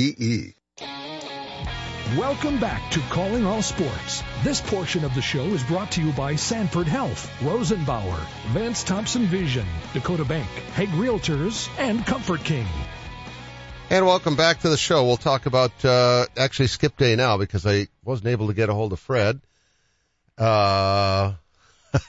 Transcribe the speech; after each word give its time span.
E-E. 0.00 0.54
Welcome 2.16 2.58
back 2.58 2.90
to 2.92 3.00
Calling 3.10 3.44
All 3.44 3.60
Sports. 3.60 4.22
This 4.42 4.58
portion 4.58 5.04
of 5.04 5.14
the 5.14 5.20
show 5.20 5.44
is 5.48 5.62
brought 5.62 5.92
to 5.92 6.02
you 6.02 6.10
by 6.12 6.36
Sanford 6.36 6.86
Health, 6.86 7.30
Rosenbauer, 7.40 8.18
Vance 8.48 8.82
Thompson 8.82 9.26
Vision, 9.26 9.66
Dakota 9.92 10.24
Bank, 10.24 10.48
Hague 10.74 10.88
Realtors, 10.90 11.68
and 11.78 12.06
Comfort 12.06 12.42
King. 12.44 12.66
And 13.90 14.06
welcome 14.06 14.36
back 14.36 14.60
to 14.60 14.70
the 14.70 14.78
show. 14.78 15.04
We'll 15.04 15.18
talk 15.18 15.44
about 15.44 15.84
uh, 15.84 16.24
actually 16.34 16.68
skip 16.68 16.96
day 16.96 17.14
now 17.14 17.36
because 17.36 17.66
I 17.66 17.88
wasn't 18.02 18.28
able 18.28 18.46
to 18.46 18.54
get 18.54 18.70
a 18.70 18.74
hold 18.74 18.94
of 18.94 19.00
Fred. 19.00 19.38
Uh, 20.38 21.34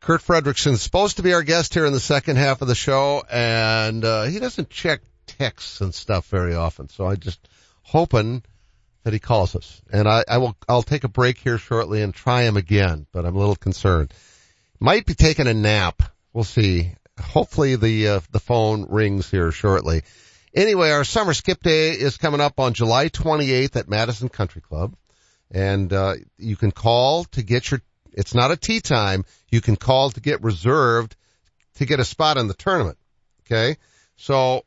Kurt 0.00 0.22
Fredrickson's 0.22 0.80
supposed 0.80 1.18
to 1.18 1.22
be 1.22 1.34
our 1.34 1.42
guest 1.42 1.74
here 1.74 1.84
in 1.84 1.92
the 1.92 2.00
second 2.00 2.36
half 2.36 2.62
of 2.62 2.68
the 2.68 2.74
show, 2.74 3.22
and 3.30 4.02
uh, 4.02 4.22
he 4.24 4.38
doesn't 4.38 4.70
check 4.70 5.02
texts 5.26 5.80
and 5.80 5.94
stuff 5.94 6.26
very 6.28 6.54
often. 6.54 6.88
So 6.88 7.06
I 7.06 7.16
just 7.16 7.48
hoping 7.82 8.42
that 9.04 9.12
he 9.12 9.18
calls 9.18 9.54
us. 9.54 9.82
And 9.92 10.08
I, 10.08 10.24
I 10.28 10.38
will, 10.38 10.56
I'll 10.68 10.82
take 10.82 11.04
a 11.04 11.08
break 11.08 11.38
here 11.38 11.58
shortly 11.58 12.02
and 12.02 12.14
try 12.14 12.42
him 12.42 12.56
again, 12.56 13.06
but 13.12 13.24
I'm 13.24 13.36
a 13.36 13.38
little 13.38 13.56
concerned. 13.56 14.12
Might 14.80 15.06
be 15.06 15.14
taking 15.14 15.46
a 15.46 15.54
nap. 15.54 16.02
We'll 16.32 16.44
see. 16.44 16.92
Hopefully 17.20 17.76
the, 17.76 18.08
uh, 18.08 18.20
the 18.32 18.40
phone 18.40 18.86
rings 18.88 19.30
here 19.30 19.52
shortly. 19.52 20.02
Anyway, 20.54 20.90
our 20.90 21.04
summer 21.04 21.34
skip 21.34 21.62
day 21.62 21.90
is 21.90 22.16
coming 22.16 22.40
up 22.40 22.58
on 22.58 22.74
July 22.74 23.08
28th 23.08 23.76
at 23.76 23.88
Madison 23.88 24.28
Country 24.28 24.62
Club. 24.62 24.94
And, 25.50 25.92
uh, 25.92 26.14
you 26.38 26.56
can 26.56 26.70
call 26.70 27.24
to 27.24 27.42
get 27.42 27.70
your, 27.70 27.80
it's 28.12 28.34
not 28.34 28.50
a 28.50 28.56
tee 28.56 28.80
time. 28.80 29.24
You 29.50 29.60
can 29.60 29.76
call 29.76 30.10
to 30.10 30.20
get 30.20 30.42
reserved 30.42 31.14
to 31.76 31.86
get 31.86 32.00
a 32.00 32.04
spot 32.04 32.38
in 32.38 32.48
the 32.48 32.54
tournament. 32.54 32.98
Okay. 33.46 33.76
So 34.16 34.64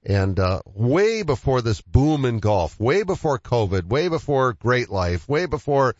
and, 0.03 0.41
uh, 0.41 0.63
way 0.65 1.23
before 1.23 1.61
this 1.61 1.83
boom 1.83 2.25
in 2.25 2.39
golf, 2.39 2.81
way 2.81 3.03
before 3.03 3.39
COVID, 3.39 3.85
way 3.85 4.09
before 4.09 4.55
great 4.55 4.89
life, 4.89 5.29
way 5.29 5.45
before 5.45 5.95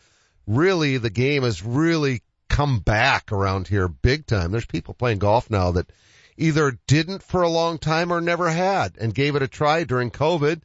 really 0.47 0.97
the 0.97 1.11
game 1.11 1.43
has 1.43 1.63
really 1.63 2.23
come 2.49 2.79
back 2.79 3.31
around 3.31 3.67
here 3.67 3.87
big 3.87 4.25
time. 4.25 4.51
There's 4.51 4.65
people 4.65 4.95
playing 4.95 5.19
golf 5.19 5.51
now 5.51 5.69
that 5.73 5.91
either 6.35 6.79
didn't 6.87 7.21
for 7.21 7.43
a 7.43 7.49
long 7.49 7.77
time 7.77 8.11
or 8.11 8.21
never 8.21 8.49
had 8.49 8.97
and 8.97 9.13
gave 9.13 9.35
it 9.35 9.43
a 9.43 9.47
try 9.47 9.83
during 9.83 10.09
COVID 10.09 10.61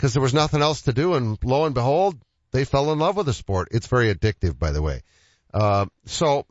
because 0.00 0.14
there 0.14 0.22
was 0.22 0.32
nothing 0.32 0.62
else 0.62 0.82
to 0.82 0.94
do. 0.94 1.12
And 1.12 1.36
lo 1.44 1.66
and 1.66 1.74
behold, 1.74 2.18
they 2.52 2.64
fell 2.64 2.90
in 2.90 2.98
love 2.98 3.18
with 3.18 3.26
the 3.26 3.34
sport. 3.34 3.68
It's 3.70 3.86
very 3.86 4.12
addictive, 4.12 4.58
by 4.58 4.70
the 4.70 4.80
way. 4.80 5.02
Uh, 5.52 5.84
so 6.06 6.46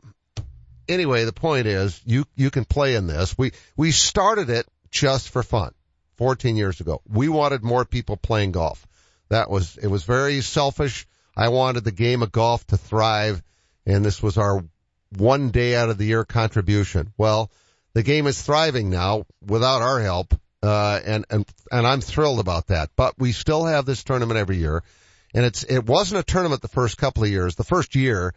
anyway, 0.88 1.24
the 1.24 1.32
point 1.32 1.66
is 1.66 2.00
you, 2.04 2.26
you 2.36 2.52
can 2.52 2.64
play 2.64 2.94
in 2.94 3.08
this. 3.08 3.36
We, 3.36 3.50
we 3.76 3.90
started 3.90 4.50
it 4.50 4.68
just 4.92 5.30
for 5.30 5.42
fun 5.42 5.72
14 6.18 6.56
years 6.56 6.80
ago. 6.80 7.02
We 7.08 7.28
wanted 7.28 7.64
more 7.64 7.84
people 7.84 8.16
playing 8.16 8.52
golf. 8.52 8.86
That 9.30 9.50
was, 9.50 9.76
it 9.76 9.88
was 9.88 10.04
very 10.04 10.42
selfish. 10.42 11.08
I 11.36 11.48
wanted 11.48 11.82
the 11.82 11.90
game 11.90 12.22
of 12.22 12.30
golf 12.30 12.64
to 12.68 12.76
thrive 12.76 13.42
and 13.84 14.04
this 14.04 14.22
was 14.22 14.38
our 14.38 14.64
one 15.16 15.50
day 15.50 15.74
out 15.74 15.90
of 15.90 15.98
the 15.98 16.04
year 16.04 16.24
contribution. 16.24 17.12
Well, 17.18 17.50
the 17.94 18.04
game 18.04 18.28
is 18.28 18.40
thriving 18.40 18.90
now 18.90 19.24
without 19.44 19.82
our 19.82 19.98
help 20.00 20.38
uh, 20.62 21.00
and, 21.04 21.24
and, 21.30 21.46
and 21.72 21.86
I'm 21.86 22.00
thrilled 22.00 22.40
about 22.40 22.68
that. 22.68 22.90
But 22.96 23.18
we 23.18 23.32
still 23.32 23.64
have 23.64 23.86
this 23.86 24.04
tournament 24.04 24.38
every 24.38 24.58
year. 24.58 24.82
And 25.34 25.44
it's, 25.44 25.62
it 25.64 25.86
wasn't 25.86 26.20
a 26.20 26.24
tournament 26.24 26.60
the 26.60 26.68
first 26.68 26.98
couple 26.98 27.22
of 27.22 27.30
years. 27.30 27.54
The 27.54 27.64
first 27.64 27.94
year, 27.94 28.34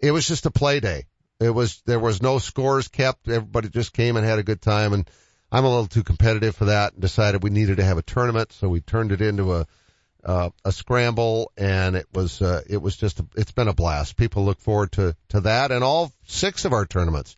it 0.00 0.10
was 0.10 0.26
just 0.26 0.46
a 0.46 0.50
play 0.50 0.80
day. 0.80 1.06
It 1.40 1.50
was, 1.50 1.82
there 1.86 1.98
was 1.98 2.22
no 2.22 2.38
scores 2.38 2.88
kept. 2.88 3.28
Everybody 3.28 3.68
just 3.68 3.92
came 3.92 4.16
and 4.16 4.26
had 4.26 4.38
a 4.38 4.44
good 4.44 4.60
time. 4.60 4.92
And 4.92 5.08
I'm 5.50 5.64
a 5.64 5.68
little 5.68 5.86
too 5.86 6.02
competitive 6.02 6.56
for 6.56 6.66
that 6.66 6.92
and 6.92 7.00
decided 7.02 7.42
we 7.42 7.50
needed 7.50 7.78
to 7.78 7.84
have 7.84 7.98
a 7.98 8.02
tournament. 8.02 8.52
So 8.52 8.68
we 8.68 8.80
turned 8.80 9.12
it 9.12 9.22
into 9.22 9.54
a, 9.54 9.66
uh, 10.24 10.50
a 10.64 10.72
scramble 10.72 11.52
and 11.56 11.96
it 11.96 12.06
was, 12.12 12.42
uh, 12.42 12.62
it 12.68 12.82
was 12.82 12.96
just, 12.96 13.20
a, 13.20 13.26
it's 13.36 13.52
been 13.52 13.68
a 13.68 13.74
blast. 13.74 14.16
People 14.16 14.44
look 14.44 14.60
forward 14.60 14.92
to, 14.92 15.16
to 15.30 15.40
that 15.42 15.72
and 15.72 15.82
all 15.82 16.12
six 16.26 16.64
of 16.64 16.72
our 16.72 16.86
tournaments. 16.86 17.36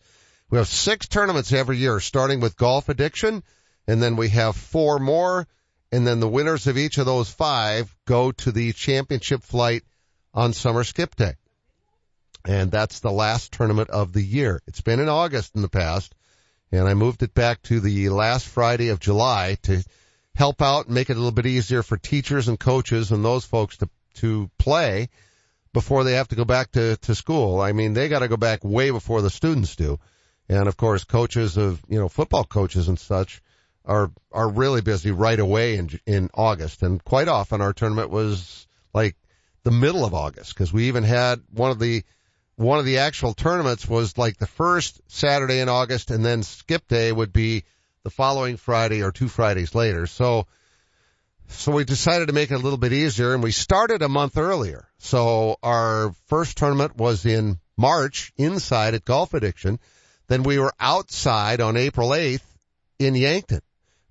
We 0.51 0.59
have 0.59 0.69
six 0.69 1.09
tournaments 1.09 1.53
every 1.53 1.79
year, 1.79 2.01
starting 2.01 2.41
with 2.41 2.57
golf 2.57 2.89
addiction 2.89 3.43
and 3.87 4.03
then 4.03 4.17
we 4.17 4.29
have 4.31 4.57
four 4.57 4.99
more, 4.99 5.47
and 5.93 6.07
then 6.07 6.21
the 6.21 6.29
winners 6.29 6.67
of 6.67 6.79
each 6.79 6.99
of 6.99 7.07
those 7.07 7.31
five 7.31 7.95
go 8.07 8.33
to 8.33 8.53
the 8.53 8.73
championship 8.73 9.43
flight 9.43 9.83
on 10.33 10.53
summer 10.53 10.85
skip 10.85 11.15
day. 11.15 11.35
And 12.47 12.71
that's 12.71 13.01
the 13.01 13.13
last 13.13 13.53
tournament 13.53 13.91
of 13.91 14.13
the 14.13 14.23
year. 14.23 14.61
It's 14.67 14.81
been 14.81 15.01
in 15.01 15.09
August 15.09 15.55
in 15.55 15.63
the 15.63 15.69
past, 15.69 16.15
and 16.73 16.87
I 16.87 16.95
moved 16.95 17.23
it 17.23 17.33
back 17.33 17.63
to 17.63 17.81
the 17.81 18.09
last 18.11 18.47
Friday 18.47 18.89
of 18.89 19.01
July 19.01 19.57
to 19.63 19.83
help 20.35 20.61
out 20.61 20.87
and 20.87 20.95
make 20.95 21.11
it 21.11 21.15
a 21.15 21.21
little 21.21 21.33
bit 21.33 21.47
easier 21.47 21.83
for 21.83 21.97
teachers 21.97 22.49
and 22.49 22.59
coaches 22.59 23.13
and 23.13 23.25
those 23.25 23.45
folks 23.45 23.77
to, 23.79 23.89
to 24.15 24.51
play 24.59 25.09
before 25.73 26.05
they 26.05 26.15
have 26.15 26.29
to 26.29 26.37
go 26.37 26.45
back 26.45 26.73
to, 26.73 26.97
to 26.99 27.15
school. 27.15 27.61
I 27.61 27.73
mean, 27.73 27.95
they 27.95 28.09
gotta 28.09 28.29
go 28.29 28.37
back 28.37 28.65
way 28.65 28.91
before 28.91 29.23
the 29.23 29.31
students 29.31 29.77
do. 29.77 29.99
And 30.49 30.69
of 30.69 30.77
course, 30.77 31.05
coaches 31.05 31.57
of, 31.57 31.81
you 31.89 31.99
know, 31.99 32.09
football 32.09 32.45
coaches 32.45 32.89
and 32.89 32.99
such, 32.99 33.43
are 33.85 34.11
are 34.33 34.49
really 34.49 34.81
busy 34.81 35.11
right 35.11 35.39
away 35.39 35.77
in 35.77 35.91
in 36.07 36.31
August, 36.35 36.83
and 36.83 37.03
quite 37.05 37.29
often 37.29 37.61
our 37.61 37.73
tournament 37.73 38.11
was 38.11 38.67
like 38.93 39.17
the 39.63 39.71
middle 39.71 40.05
of 40.05 40.15
August 40.15 40.55
because 40.55 40.73
we 40.73 40.89
even 40.89 41.05
had 41.05 41.43
one 41.51 41.71
of 41.71 41.79
the 41.79 42.03
one 42.57 42.79
of 42.79 42.85
the 42.85 42.99
actual 42.99 43.35
tournaments 43.35 43.89
was 43.89 44.17
like 44.17 44.39
the 44.39 44.47
first 44.47 45.01
Saturday 45.09 45.61
in 45.61 45.69
August, 45.69 46.11
and 46.11 46.25
then 46.25 46.43
skip 46.43 46.87
day 46.89 47.13
would 47.13 47.33
be 47.33 47.65
the 48.05 48.11
following 48.11 48.57
Friday 48.57 49.03
or 49.03 49.13
two 49.13 49.29
Fridays 49.29 49.75
later. 49.75 50.07
So 50.07 50.47
so 51.49 51.73
we 51.73 51.85
decided 51.85 52.29
to 52.29 52.33
make 52.33 52.51
it 52.51 52.55
a 52.55 52.59
little 52.59 52.79
bit 52.79 52.93
easier, 52.95 53.35
and 53.35 53.43
we 53.43 53.53
started 53.53 54.01
a 54.01 54.09
month 54.09 54.39
earlier. 54.39 54.89
So 54.99 55.57
our 55.63 56.15
first 56.27 56.57
tournament 56.57 56.97
was 56.97 57.27
in 57.27 57.59
March 57.77 58.33
inside 58.37 58.95
at 58.95 59.05
Golf 59.05 59.35
Addiction. 59.35 59.79
Then 60.27 60.43
we 60.43 60.59
were 60.59 60.73
outside 60.81 61.61
on 61.61 61.77
April 61.77 62.11
8th 62.11 62.41
in 62.99 63.15
Yankton 63.15 63.61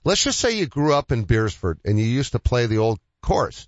Let's 0.04 0.24
just 0.24 0.40
say 0.40 0.58
you 0.58 0.66
grew 0.66 0.94
up 0.94 1.12
in 1.12 1.24
Beresford 1.24 1.80
and 1.86 2.00
you 2.00 2.06
used 2.06 2.34
to 2.34 2.40
play 2.40 2.66
the 2.66 2.80
old 2.80 3.00
course 3.22 3.68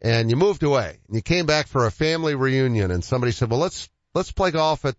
and 0.00 0.30
you 0.30 0.36
moved 0.36 0.62
away 0.62 0.98
and 1.06 1.16
you 1.16 1.22
came 1.22 1.46
back 1.46 1.66
for 1.68 1.86
a 1.86 1.90
family 1.90 2.34
reunion 2.34 2.90
and 2.90 3.02
somebody 3.02 3.32
said, 3.32 3.50
well, 3.50 3.60
let's, 3.60 3.88
let's 4.14 4.32
play 4.32 4.50
golf 4.50 4.84
at, 4.84 4.96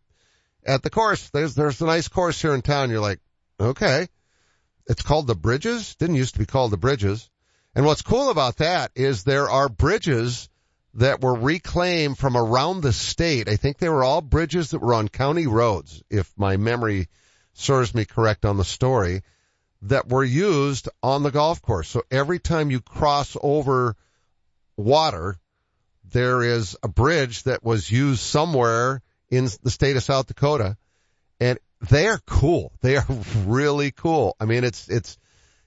at 0.66 0.84
the 0.84 0.90
course. 0.90 1.30
There's, 1.30 1.56
there's 1.56 1.82
a 1.82 1.86
nice 1.86 2.08
course 2.08 2.42
here 2.42 2.54
in 2.54 2.62
town. 2.62 2.90
You're 2.90 3.00
like, 3.00 3.20
okay. 3.60 4.08
It's 4.88 5.02
called 5.02 5.28
the 5.28 5.36
Bridges. 5.36 5.96
Didn't 5.96 6.16
used 6.16 6.34
to 6.34 6.40
be 6.40 6.46
called 6.46 6.72
the 6.72 6.78
Bridges. 6.78 7.30
And 7.76 7.86
what's 7.86 8.02
cool 8.02 8.30
about 8.30 8.58
that 8.58 8.92
is 8.96 9.24
there 9.24 9.50
are 9.50 9.70
bridges 9.70 10.50
that 10.96 11.22
were 11.22 11.34
reclaimed 11.34 12.18
from 12.18 12.38
around 12.38 12.82
the 12.82 12.94
state. 12.94 13.50
I 13.50 13.56
think 13.56 13.78
they 13.78 13.90
were 13.90 14.04
all 14.04 14.22
bridges 14.22 14.72
that 14.72 14.80
were 14.80 14.94
on 14.94 15.08
county 15.08 15.48
roads, 15.48 16.04
if 16.10 16.32
my 16.38 16.58
memory 16.58 17.08
serves 17.54 17.96
me 17.96 18.06
correct 18.06 18.46
on 18.46 18.58
the 18.58 18.64
story, 18.64 19.24
that 19.84 20.08
were 20.08 20.24
used 20.24 20.90
on 21.02 21.24
the 21.24 21.32
golf 21.32 21.62
course. 21.62 21.90
So 21.90 22.04
every 22.12 22.40
time 22.40 22.70
you 22.70 22.80
cross 22.80 23.36
over 23.42 23.96
water, 24.78 25.38
there 26.12 26.44
is 26.44 26.76
a 26.84 26.88
bridge 26.88 27.44
that 27.44 27.64
was 27.64 27.92
used 27.92 28.22
somewhere 28.22 29.02
in 29.30 29.50
the 29.64 29.72
state 29.72 29.98
of 29.98 30.04
South 30.04 30.28
Dakota 30.28 30.78
and 31.40 31.58
they 31.90 32.08
are 32.08 32.20
cool. 32.26 32.72
They 32.82 32.98
are 32.98 33.06
really 33.46 33.92
cool. 33.92 34.36
I 34.40 34.46
mean, 34.46 34.64
it's, 34.64 34.90
it's, 34.90 35.18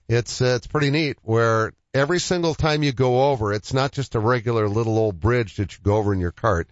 it's, 0.09 0.41
uh, 0.41 0.57
it's 0.57 0.67
pretty 0.67 0.91
neat 0.91 1.19
where 1.23 1.73
every 1.93 2.21
single 2.21 2.55
time 2.55 2.83
you 2.83 2.93
go 2.93 3.31
over, 3.31 3.53
it's 3.53 3.75
not 3.75 3.93
just 3.93 4.15
a 4.15 4.21
regular 4.21 4.69
little 4.69 4.99
old 4.99 5.21
bridge 5.21 5.57
that 5.57 5.73
you 5.73 5.79
go 5.83 5.97
over 5.97 6.13
in 6.13 6.21
your 6.21 6.33
cart. 6.33 6.69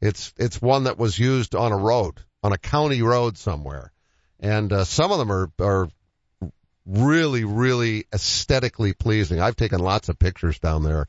It's, 0.00 0.32
it's 0.36 0.60
one 0.60 0.84
that 0.84 0.98
was 0.98 1.18
used 1.18 1.54
on 1.54 1.72
a 1.72 1.76
road, 1.76 2.14
on 2.42 2.52
a 2.52 2.58
county 2.58 3.02
road 3.02 3.38
somewhere. 3.38 3.92
And, 4.40 4.72
uh, 4.72 4.84
some 4.84 5.12
of 5.12 5.18
them 5.18 5.30
are, 5.30 5.50
are 5.60 5.88
really, 6.84 7.44
really 7.44 8.06
aesthetically 8.12 8.92
pleasing. 8.92 9.40
I've 9.40 9.56
taken 9.56 9.78
lots 9.80 10.08
of 10.08 10.18
pictures 10.18 10.58
down 10.58 10.82
there 10.82 11.06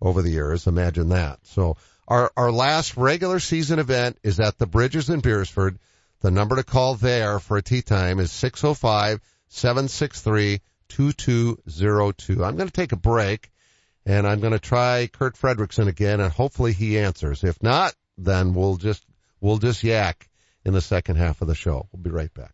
over 0.00 0.20
the 0.20 0.30
years. 0.30 0.66
Imagine 0.66 1.08
that. 1.08 1.38
So 1.44 1.78
our, 2.06 2.30
our 2.36 2.52
last 2.52 2.96
regular 2.96 3.40
season 3.40 3.78
event 3.78 4.18
is 4.22 4.38
at 4.38 4.58
the 4.58 4.66
Bridges 4.66 5.08
in 5.08 5.20
Beresford. 5.20 5.78
The 6.24 6.30
number 6.30 6.56
to 6.56 6.64
call 6.64 6.94
there 6.94 7.38
for 7.38 7.58
a 7.58 7.62
tee 7.62 7.82
time 7.82 8.18
is 8.18 8.32
605 8.32 9.20
763 9.48 10.62
2202. 10.88 12.42
I'm 12.42 12.56
going 12.56 12.66
to 12.66 12.72
take 12.72 12.92
a 12.92 12.96
break 12.96 13.52
and 14.06 14.26
I'm 14.26 14.40
going 14.40 14.54
to 14.54 14.58
try 14.58 15.06
Kurt 15.12 15.36
Fredrickson 15.36 15.86
again 15.86 16.20
and 16.20 16.32
hopefully 16.32 16.72
he 16.72 16.98
answers. 16.98 17.44
If 17.44 17.62
not, 17.62 17.94
then 18.16 18.54
we'll 18.54 18.76
just, 18.76 19.04
we'll 19.42 19.58
just 19.58 19.84
yak 19.84 20.30
in 20.64 20.72
the 20.72 20.80
second 20.80 21.16
half 21.16 21.42
of 21.42 21.48
the 21.48 21.54
show. 21.54 21.88
We'll 21.92 22.02
be 22.02 22.08
right 22.08 22.32
back. 22.32 22.53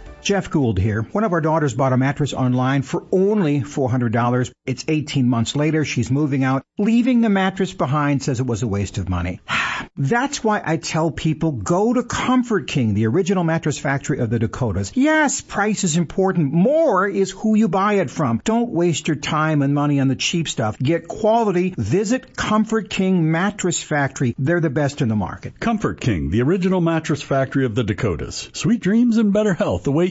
Jeff 0.21 0.49
Gould 0.49 0.77
here. 0.77 1.01
One 1.01 1.23
of 1.23 1.33
our 1.33 1.41
daughters 1.41 1.73
bought 1.73 1.93
a 1.93 1.97
mattress 1.97 2.33
online 2.33 2.83
for 2.83 3.05
only 3.11 3.61
$400. 3.61 4.51
It's 4.65 4.85
18 4.87 5.27
months 5.27 5.55
later. 5.55 5.83
She's 5.83 6.11
moving 6.11 6.43
out. 6.43 6.63
Leaving 6.77 7.21
the 7.21 7.29
mattress 7.29 7.73
behind 7.73 8.23
says 8.23 8.39
it 8.39 8.45
was 8.45 8.63
a 8.63 8.67
waste 8.67 8.97
of 8.97 9.09
money. 9.09 9.39
That's 9.97 10.43
why 10.43 10.61
I 10.63 10.77
tell 10.77 11.11
people 11.11 11.51
go 11.51 11.93
to 11.93 12.03
Comfort 12.03 12.67
King, 12.67 12.93
the 12.93 13.07
original 13.07 13.43
mattress 13.43 13.77
factory 13.77 14.19
of 14.19 14.29
the 14.29 14.39
Dakotas. 14.39 14.91
Yes, 14.95 15.41
price 15.41 15.83
is 15.83 15.97
important. 15.97 16.53
More 16.53 17.07
is 17.07 17.31
who 17.31 17.55
you 17.55 17.67
buy 17.67 17.93
it 17.93 18.09
from. 18.09 18.41
Don't 18.43 18.71
waste 18.71 19.07
your 19.07 19.15
time 19.15 19.61
and 19.61 19.73
money 19.73 19.99
on 19.99 20.07
the 20.07 20.15
cheap 20.15 20.47
stuff. 20.47 20.77
Get 20.77 21.07
quality. 21.07 21.73
Visit 21.77 22.35
Comfort 22.35 22.89
King 22.89 23.31
Mattress 23.31 23.81
Factory. 23.81 24.35
They're 24.37 24.61
the 24.61 24.69
best 24.69 25.01
in 25.01 25.09
the 25.09 25.15
market. 25.15 25.59
Comfort 25.59 25.99
King, 25.99 26.29
the 26.29 26.41
original 26.41 26.81
mattress 26.81 27.21
factory 27.21 27.65
of 27.65 27.75
the 27.75 27.83
Dakotas. 27.83 28.49
Sweet 28.53 28.81
dreams 28.81 29.17
and 29.17 29.33
better 29.33 29.53
health 29.53 29.87
await 29.87 30.10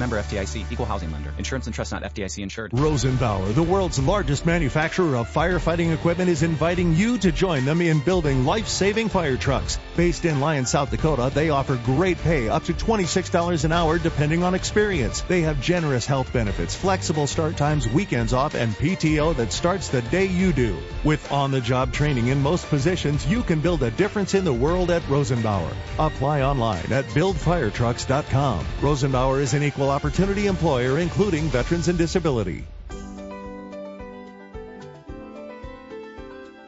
Member 0.00 0.18
FDIC, 0.20 0.72
equal 0.72 0.86
housing 0.86 1.12
lender. 1.12 1.32
Insurance 1.38 1.66
and 1.66 1.74
trust 1.74 1.92
not 1.92 2.02
FDIC 2.02 2.42
insured. 2.42 2.72
Rosenbauer, 2.72 3.54
the 3.54 3.62
world's 3.62 3.98
largest 3.98 4.46
manufacturer 4.46 5.14
of 5.16 5.28
firefighting 5.28 5.94
equipment, 5.94 6.30
is 6.30 6.42
inviting 6.42 6.94
you 6.94 7.18
to 7.18 7.30
join 7.30 7.64
them 7.64 7.80
in 7.80 8.00
building 8.00 8.44
life-saving 8.44 9.10
fire 9.10 9.36
trucks. 9.36 9.78
Based 9.96 10.24
in 10.24 10.40
Lyon, 10.40 10.66
South 10.66 10.90
Dakota, 10.90 11.30
they 11.32 11.50
offer 11.50 11.78
great 11.84 12.18
pay 12.18 12.48
up 12.48 12.64
to 12.64 12.72
$26 12.72 13.64
an 13.64 13.72
hour 13.72 13.98
depending 13.98 14.42
on 14.42 14.54
experience. 14.54 15.20
They 15.20 15.42
have 15.42 15.60
generous 15.60 16.06
health 16.06 16.32
benefits, 16.32 16.74
flexible 16.74 17.26
start 17.26 17.56
times, 17.56 17.86
weekends 17.86 18.32
off, 18.32 18.54
and 18.54 18.72
PTO 18.72 19.36
that 19.36 19.52
starts 19.52 19.88
the 19.88 20.02
day 20.02 20.24
you 20.26 20.52
do. 20.52 20.78
With 21.04 21.30
on-the-job 21.30 21.92
training 21.92 22.28
in 22.28 22.42
most 22.42 22.66
positions, 22.66 23.26
you 23.26 23.42
can 23.42 23.60
build 23.60 23.82
a 23.82 23.90
difference 23.90 24.34
in 24.34 24.44
the 24.44 24.52
world 24.52 24.90
at 24.90 25.02
Rosenbauer. 25.02 25.74
Apply 25.98 26.42
online 26.42 26.90
at 26.90 27.04
buildfiretrucks.com. 27.06 28.64
Rosenbauer 28.80 29.40
is 29.40 29.54
an 29.54 29.62
equal 29.62 29.89
opportunity 29.90 30.46
employer, 30.46 30.98
including 30.98 31.48
veterans 31.48 31.88
and 31.88 31.98
disability. 31.98 32.64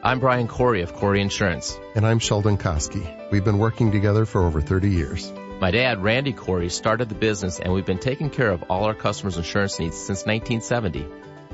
I'm 0.05 0.19
Brian 0.19 0.49
Corey 0.49 0.81
of 0.81 0.93
Corey 0.93 1.21
Insurance. 1.21 1.79
And 1.95 2.05
I'm 2.05 2.19
Sheldon 2.19 2.57
Koski. 2.57 3.31
We've 3.31 3.45
been 3.45 3.57
working 3.57 3.93
together 3.93 4.25
for 4.25 4.45
over 4.45 4.59
30 4.59 4.89
years. 4.89 5.31
My 5.61 5.71
dad, 5.71 6.03
Randy 6.03 6.33
Corey, 6.33 6.69
started 6.69 7.07
the 7.07 7.15
business 7.15 7.61
and 7.61 7.71
we've 7.71 7.85
been 7.85 7.99
taking 7.99 8.29
care 8.29 8.51
of 8.51 8.63
all 8.69 8.83
our 8.83 8.93
customers' 8.93 9.37
insurance 9.37 9.79
needs 9.79 9.95
since 9.95 10.25
1970. 10.25 11.03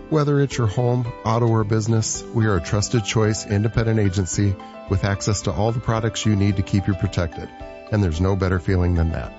Whether 0.10 0.42
it's 0.42 0.58
your 0.58 0.66
home, 0.66 1.06
auto, 1.24 1.48
or 1.48 1.64
business, 1.64 2.24
we 2.24 2.48
are 2.48 2.58
a 2.58 2.62
trusted 2.62 3.06
choice 3.06 3.46
independent 3.46 4.00
agency 4.00 4.56
with 4.90 5.04
access 5.04 5.44
to 5.44 5.52
all 5.52 5.72
the 5.72 5.80
products 5.80 6.26
you 6.26 6.36
need 6.36 6.56
to 6.56 6.64
keep 6.64 6.88
you 6.88 6.96
protected. 6.96 7.48
And 7.92 8.04
there's 8.04 8.20
no 8.20 8.36
better 8.36 8.60
feeling 8.60 8.96
than 8.96 9.12
that. 9.12 9.39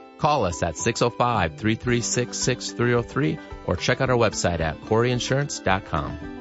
Call 0.21 0.45
us 0.45 0.61
at 0.61 0.77
605 0.77 1.57
336 1.57 2.37
6303 2.37 3.39
or 3.65 3.75
check 3.75 4.01
out 4.01 4.11
our 4.11 4.17
website 4.17 4.59
at 4.59 4.79
coreyinsurance.com. 4.81 6.37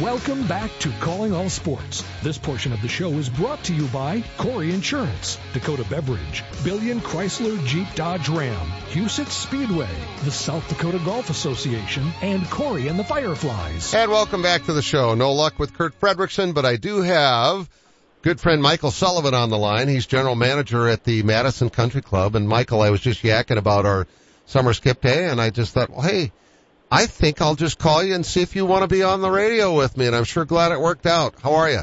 Welcome 0.00 0.46
back 0.46 0.70
to 0.78 0.92
Calling 1.00 1.34
All 1.34 1.50
Sports. 1.50 2.04
This 2.22 2.38
portion 2.38 2.72
of 2.72 2.80
the 2.82 2.86
show 2.86 3.10
is 3.14 3.28
brought 3.28 3.64
to 3.64 3.74
you 3.74 3.88
by 3.88 4.22
Corey 4.36 4.72
Insurance, 4.72 5.40
Dakota 5.54 5.84
Beverage, 5.90 6.44
Billion 6.62 7.00
Chrysler 7.00 7.66
Jeep 7.66 7.92
Dodge 7.96 8.28
Ram, 8.28 8.68
Huset 8.92 9.26
Speedway, 9.26 9.90
the 10.22 10.30
South 10.30 10.68
Dakota 10.68 11.00
Golf 11.04 11.30
Association, 11.30 12.12
and 12.22 12.48
Corey 12.48 12.86
and 12.86 12.96
the 12.96 13.02
Fireflies. 13.02 13.92
And 13.92 14.08
welcome 14.08 14.42
back 14.42 14.66
to 14.66 14.72
the 14.72 14.82
show. 14.82 15.16
No 15.16 15.32
luck 15.32 15.58
with 15.58 15.74
Kurt 15.74 15.98
Fredrickson, 15.98 16.54
but 16.54 16.64
I 16.64 16.76
do 16.76 17.02
have 17.02 17.68
good 18.22 18.40
friend 18.40 18.62
Michael 18.62 18.90
Sullivan 18.90 19.34
on 19.34 19.50
the 19.50 19.58
line. 19.58 19.88
He's 19.88 20.06
general 20.06 20.34
manager 20.34 20.88
at 20.88 21.04
the 21.04 21.22
Madison 21.22 21.70
Country 21.70 22.02
Club. 22.02 22.34
And 22.34 22.48
Michael, 22.48 22.82
I 22.82 22.90
was 22.90 23.00
just 23.00 23.22
yakking 23.22 23.56
about 23.56 23.86
our 23.86 24.06
summer 24.46 24.72
skip 24.72 25.00
day, 25.00 25.28
and 25.28 25.40
I 25.40 25.50
just 25.50 25.74
thought, 25.74 25.90
well, 25.90 26.02
hey, 26.02 26.32
I 26.90 27.06
think 27.06 27.40
I'll 27.40 27.54
just 27.54 27.78
call 27.78 28.02
you 28.02 28.14
and 28.14 28.24
see 28.24 28.42
if 28.42 28.56
you 28.56 28.64
want 28.66 28.82
to 28.82 28.88
be 28.88 29.02
on 29.02 29.20
the 29.20 29.30
radio 29.30 29.76
with 29.76 29.96
me. 29.96 30.06
And 30.06 30.16
I'm 30.16 30.24
sure 30.24 30.44
glad 30.44 30.72
it 30.72 30.80
worked 30.80 31.06
out. 31.06 31.34
How 31.42 31.56
are 31.56 31.70
you? 31.70 31.80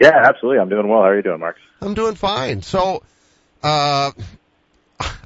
Yeah, 0.00 0.14
absolutely. 0.14 0.60
I'm 0.60 0.68
doing 0.68 0.88
well. 0.88 1.02
How 1.02 1.08
are 1.08 1.16
you 1.16 1.22
doing, 1.22 1.40
Mark? 1.40 1.56
I'm 1.80 1.94
doing 1.94 2.14
fine. 2.14 2.62
So, 2.62 3.02
uh, 3.62 4.12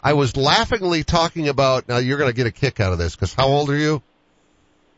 I 0.03 0.13
was 0.13 0.37
laughingly 0.37 1.05
talking 1.05 1.49
about, 1.49 1.89
now 1.89 1.99
you're 1.99 2.19
going 2.19 2.31
to 2.31 2.37
get 2.37 2.47
a 2.47 2.53
kick 2.53 2.81
out 2.81 2.93
of 2.93 2.99
this 2.99 3.15
because 3.15 3.33
how 3.33 3.49
old 3.49 3.71
are 3.71 3.77
you? 3.77 4.03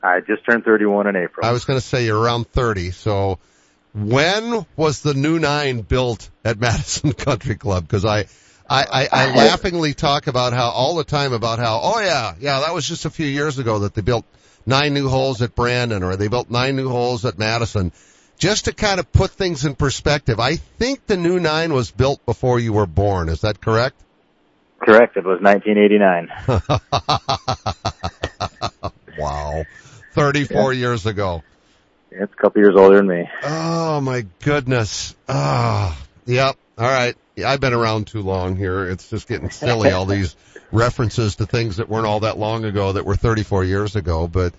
I 0.03 0.21
just 0.21 0.45
turned 0.45 0.65
31 0.65 1.07
in 1.07 1.17
April. 1.17 1.47
I 1.47 1.53
was 1.53 1.65
going 1.65 1.79
to 1.79 1.85
say 1.85 2.05
you're 2.05 2.19
around 2.19 2.49
30. 2.49 2.91
So 2.91 3.39
when 3.95 4.67
was 4.77 5.01
the 5.01 5.15
new 5.15 5.39
nine 5.39 5.81
built 5.83 6.29
at 6.45 6.59
Madison 6.59 7.13
Country 7.15 7.55
Club? 7.55 7.89
Cause 7.89 8.05
I, 8.05 8.27
I, 8.69 8.85
I, 8.85 9.09
I 9.13 9.35
laughingly 9.37 9.95
talk 9.95 10.27
about 10.27 10.53
how 10.53 10.71
all 10.71 10.97
the 10.97 11.05
time 11.05 11.33
about 11.33 11.59
how, 11.59 11.81
oh 11.83 12.01
yeah, 12.01 12.35
yeah, 12.41 12.61
that 12.61 12.75
was 12.75 12.87
just 12.87 13.05
a 13.05 13.11
few 13.11 13.27
years 13.27 13.59
ago 13.59 13.81
that 13.81 13.95
they 13.95 14.03
built 14.03 14.27
nine 14.67 14.95
new 14.95 15.09
holes 15.09 15.43
at 15.43 15.55
Brandon 15.55 16.03
or 16.03 16.17
they 16.17 16.29
built 16.29 16.51
nine 16.51 16.77
new 16.77 16.89
holes 16.89 17.25
at 17.25 17.39
Madison. 17.39 17.93
Just 18.37 18.65
to 18.65 18.75
kind 18.75 18.99
of 18.99 19.13
put 19.13 19.31
things 19.31 19.65
in 19.65 19.77
perspective, 19.77 20.41
I 20.41 20.57
think 20.57 21.07
the 21.07 21.17
new 21.17 21.39
nine 21.39 21.73
was 21.73 21.93
built 21.93 22.27
before 22.27 22.59
you 22.59 22.73
were 22.73 22.87
born. 22.87 23.29
Is 23.29 23.43
that 23.43 23.61
correct? 23.61 23.97
Correct. 24.81 25.17
It 25.17 25.25
was 25.25 25.41
1989. 25.41 26.31
wow. 29.19 29.65
34 30.15 30.73
yeah. 30.73 30.79
years 30.79 31.07
ago. 31.07 31.45
It's 32.17 32.33
a 32.33 32.37
couple 32.37 32.61
years 32.63 32.77
older 32.77 32.97
than 32.97 33.09
me. 33.09 33.29
Oh 33.43 34.01
my 34.01 34.25
goodness. 34.43 35.17
Ah, 35.29 35.99
oh, 35.99 36.07
yep. 36.27 36.57
All 36.79 36.87
right. 36.87 37.17
Yeah, 37.35 37.51
I've 37.51 37.61
been 37.61 37.73
around 37.73 38.07
too 38.07 38.23
long 38.23 38.57
here. 38.57 38.87
It's 38.89 39.11
just 39.11 39.27
getting 39.27 39.51
silly, 39.51 39.91
all 39.91 40.07
these 40.07 40.37
references 40.73 41.37
to 41.37 41.47
things 41.47 41.79
that 41.79 41.89
weren't 41.89 42.07
all 42.07 42.21
that 42.21 42.39
long 42.39 42.65
ago 42.65 42.93
that 42.93 43.05
were 43.05 43.17
34 43.17 43.65
years 43.65 43.97
ago. 43.97 44.29
But, 44.29 44.55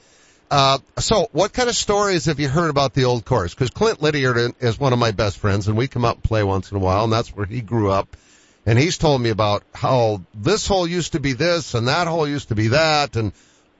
uh, 0.52 0.80
so 0.98 1.30
what 1.32 1.54
kind 1.54 1.70
of 1.70 1.76
stories 1.76 2.26
have 2.26 2.42
you 2.42 2.50
heard 2.50 2.70
about 2.70 2.94
the 2.94 3.06
old 3.06 3.24
course? 3.24 3.54
Cause 3.54 3.70
Clint 3.70 4.02
Lydiard 4.02 4.56
is 4.60 4.78
one 4.78 4.92
of 4.92 5.00
my 5.00 5.12
best 5.12 5.38
friends 5.38 5.70
and 5.70 5.78
we 5.78 5.88
come 5.88 6.04
out 6.04 6.16
and 6.16 6.24
play 6.24 6.44
once 6.44 6.72
in 6.72 6.78
a 6.78 6.82
while 6.82 7.06
and 7.06 7.14
that's 7.14 7.30
where 7.30 7.46
he 7.46 7.62
grew 7.62 7.90
up. 7.90 8.18
And 8.66 8.78
he's 8.78 8.98
told 8.98 9.22
me 9.22 9.30
about 9.30 9.64
how 9.74 10.22
this 10.34 10.68
hole 10.68 10.88
used 10.88 11.14
to 11.14 11.22
be 11.22 11.34
this 11.34 11.74
and 11.74 11.88
that 11.88 12.08
hole 12.08 12.28
used 12.28 12.50
to 12.50 12.56
be 12.56 12.70
that. 12.70 13.16
And, 13.16 13.32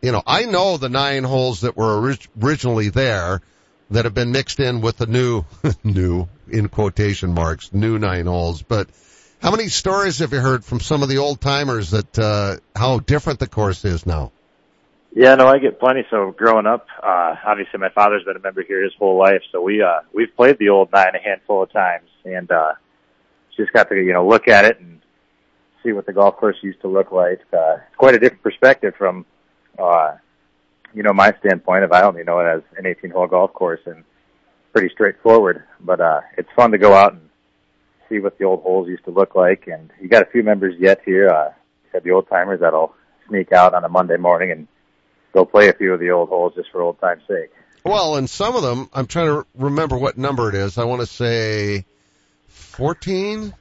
you 0.02 0.14
know, 0.14 0.24
I 0.26 0.46
know 0.46 0.78
the 0.78 0.90
nine 0.90 1.26
holes 1.26 1.62
that 1.62 1.76
were 1.76 1.98
orig- 2.00 2.28
originally 2.42 2.90
there 2.90 3.42
that 3.92 4.06
have 4.06 4.14
been 4.14 4.32
mixed 4.32 4.60
in 4.60 4.82
with 4.82 4.98
the 4.98 5.06
new, 5.06 5.46
new, 5.84 6.28
in 6.50 6.70
quotation 6.70 7.34
marks, 7.34 7.74
new 7.74 8.00
nine 8.00 8.26
holes. 8.26 8.62
But 8.62 8.90
how 9.42 9.52
many 9.52 9.68
stories 9.68 10.20
have 10.20 10.34
you 10.34 10.40
heard 10.40 10.66
from 10.66 10.80
some 10.80 11.04
of 11.04 11.10
the 11.10 11.18
old 11.18 11.40
timers 11.40 11.92
that, 11.92 12.18
uh, 12.18 12.58
how 12.76 13.00
different 13.00 13.40
the 13.40 13.48
course 13.48 13.86
is 13.86 14.06
now? 14.06 14.32
Yeah, 15.14 15.36
no, 15.36 15.48
I 15.48 15.60
get 15.60 15.80
plenty. 15.80 16.06
So 16.10 16.32
growing 16.32 16.66
up, 16.66 16.88
uh, 17.02 17.36
obviously 17.46 17.80
my 17.80 17.90
father's 17.90 18.24
been 18.24 18.36
a 18.36 18.40
member 18.40 18.64
here 18.64 18.84
his 18.84 18.94
whole 19.00 19.18
life. 19.18 19.42
So 19.52 19.62
we, 19.62 19.82
uh, 19.82 20.02
we've 20.14 20.36
played 20.36 20.58
the 20.58 20.70
old 20.70 20.92
nine 20.92 21.16
a 21.16 21.20
handful 21.24 21.64
of 21.64 21.72
times 21.72 22.10
and, 22.26 22.52
uh, 22.52 22.74
just 23.56 23.72
got 23.72 23.88
to, 23.90 23.96
you 23.96 24.12
know, 24.12 24.28
look 24.28 24.50
at 24.50 24.66
it 24.66 24.80
and 24.82 25.00
see 25.84 25.94
what 25.94 26.06
the 26.06 26.12
golf 26.12 26.36
course 26.36 26.58
used 26.62 26.82
to 26.82 26.88
look 26.88 27.12
like. 27.14 27.40
Uh, 27.54 27.76
it's 27.88 27.96
quite 27.96 28.16
a 28.16 28.20
different 28.20 28.44
perspective 28.44 28.94
from, 28.98 29.26
uh, 29.80 30.16
you 30.96 31.04
know, 31.04 31.14
my 31.14 31.34
standpoint 31.40 31.84
of 31.84 31.92
I 31.92 32.04
only 32.04 32.24
know 32.24 32.40
it 32.40 32.46
as 32.46 32.62
an 32.78 32.86
18 32.86 33.12
hole 33.12 33.28
golf 33.28 33.54
course 33.54 33.82
and 33.86 34.04
pretty 34.72 34.90
straightforward, 34.94 35.64
but, 35.80 36.02
uh, 36.02 36.22
it's 36.38 36.50
fun 36.56 36.72
to 36.72 36.78
go 36.78 36.94
out 36.94 37.14
and 37.14 37.30
see 38.10 38.20
what 38.20 38.38
the 38.38 38.46
old 38.46 38.62
holes 38.64 38.88
used 38.88 39.06
to 39.06 39.12
look 39.12 39.36
like. 39.36 39.68
And 39.68 39.92
you 40.02 40.08
got 40.08 40.24
a 40.24 40.26
few 40.26 40.42
members 40.42 40.76
yet 40.80 41.02
here, 41.06 41.30
uh, 41.30 41.52
the 42.04 42.12
old 42.12 42.28
timers 42.28 42.60
that'll 42.60 42.94
sneak 43.28 43.52
out 43.52 43.74
on 43.74 43.84
a 43.84 43.90
Monday 43.90 44.18
morning 44.18 44.52
and 44.52 44.68
go 45.34 45.46
play 45.46 45.70
a 45.70 45.74
few 45.74 45.94
of 45.94 46.00
the 46.00 46.12
old 46.12 46.30
holes 46.30 46.54
just 46.56 46.70
for 46.72 46.82
old 46.82 47.00
time's 47.00 47.24
sake. 47.28 47.52
Well, 47.84 48.16
and 48.16 48.30
some 48.30 48.56
of 48.56 48.64
them, 48.64 48.90
I'm 48.94 49.06
trying 49.06 49.28
to 49.28 49.46
remember 49.56 49.98
what 49.98 50.18
number 50.18 50.50
it 50.50 50.56
is. 50.56 50.78
I 50.78 50.86
want 50.86 51.02
to 51.02 51.08
say 51.08 51.86
14, 52.48 53.54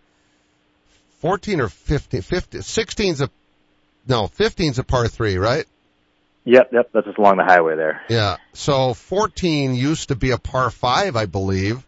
14 1.20 1.60
or 1.60 1.68
15, 1.68 2.22
15, 2.22 2.60
16's 2.60 3.20
a, 3.20 3.30
no, 4.08 4.24
15's 4.28 4.78
a 4.78 4.84
par 4.84 5.08
three, 5.08 5.36
right? 5.36 5.66
Yep, 6.44 6.70
yep, 6.72 6.90
that's 6.92 7.06
just 7.06 7.18
along 7.18 7.38
the 7.38 7.44
highway 7.44 7.76
there. 7.76 8.02
Yeah. 8.08 8.36
So 8.52 8.94
14 8.94 9.74
used 9.74 10.08
to 10.08 10.14
be 10.14 10.30
a 10.30 10.38
par 10.38 10.70
five, 10.70 11.16
I 11.16 11.26
believe, 11.26 11.82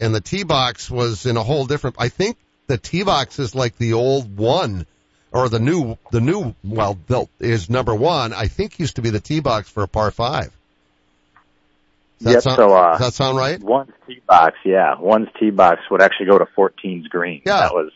and 0.00 0.14
the 0.14 0.20
tee 0.20 0.44
box 0.44 0.90
was 0.90 1.26
in 1.26 1.36
a 1.36 1.42
whole 1.42 1.66
different, 1.66 1.96
I 1.98 2.08
think 2.08 2.38
the 2.68 2.78
tee 2.78 3.02
box 3.02 3.38
is 3.38 3.54
like 3.54 3.76
the 3.76 3.92
old 3.92 4.36
one, 4.36 4.86
or 5.30 5.48
the 5.48 5.58
new, 5.58 5.98
the 6.10 6.20
new, 6.20 6.54
well, 6.64 6.94
built 6.94 7.28
is 7.38 7.68
number 7.68 7.94
one, 7.94 8.32
I 8.32 8.48
think 8.48 8.78
used 8.78 8.96
to 8.96 9.02
be 9.02 9.10
the 9.10 9.20
tee 9.20 9.40
box 9.40 9.68
for 9.68 9.82
a 9.82 9.88
par 9.88 10.10
five. 10.10 10.50
Does 12.22 12.34
yep, 12.34 12.42
sound, 12.44 12.56
so, 12.56 12.74
uh, 12.74 12.92
does 12.92 13.00
that 13.00 13.14
sound 13.14 13.36
right? 13.36 13.60
One's 13.60 13.90
tee 14.06 14.22
box, 14.26 14.56
yeah. 14.64 14.98
One's 14.98 15.28
tee 15.38 15.50
box 15.50 15.80
would 15.90 16.00
actually 16.00 16.26
go 16.26 16.38
to 16.38 16.46
14's 16.56 17.08
green. 17.08 17.42
Yeah. 17.44 17.60
That 17.60 17.74
was 17.74 17.90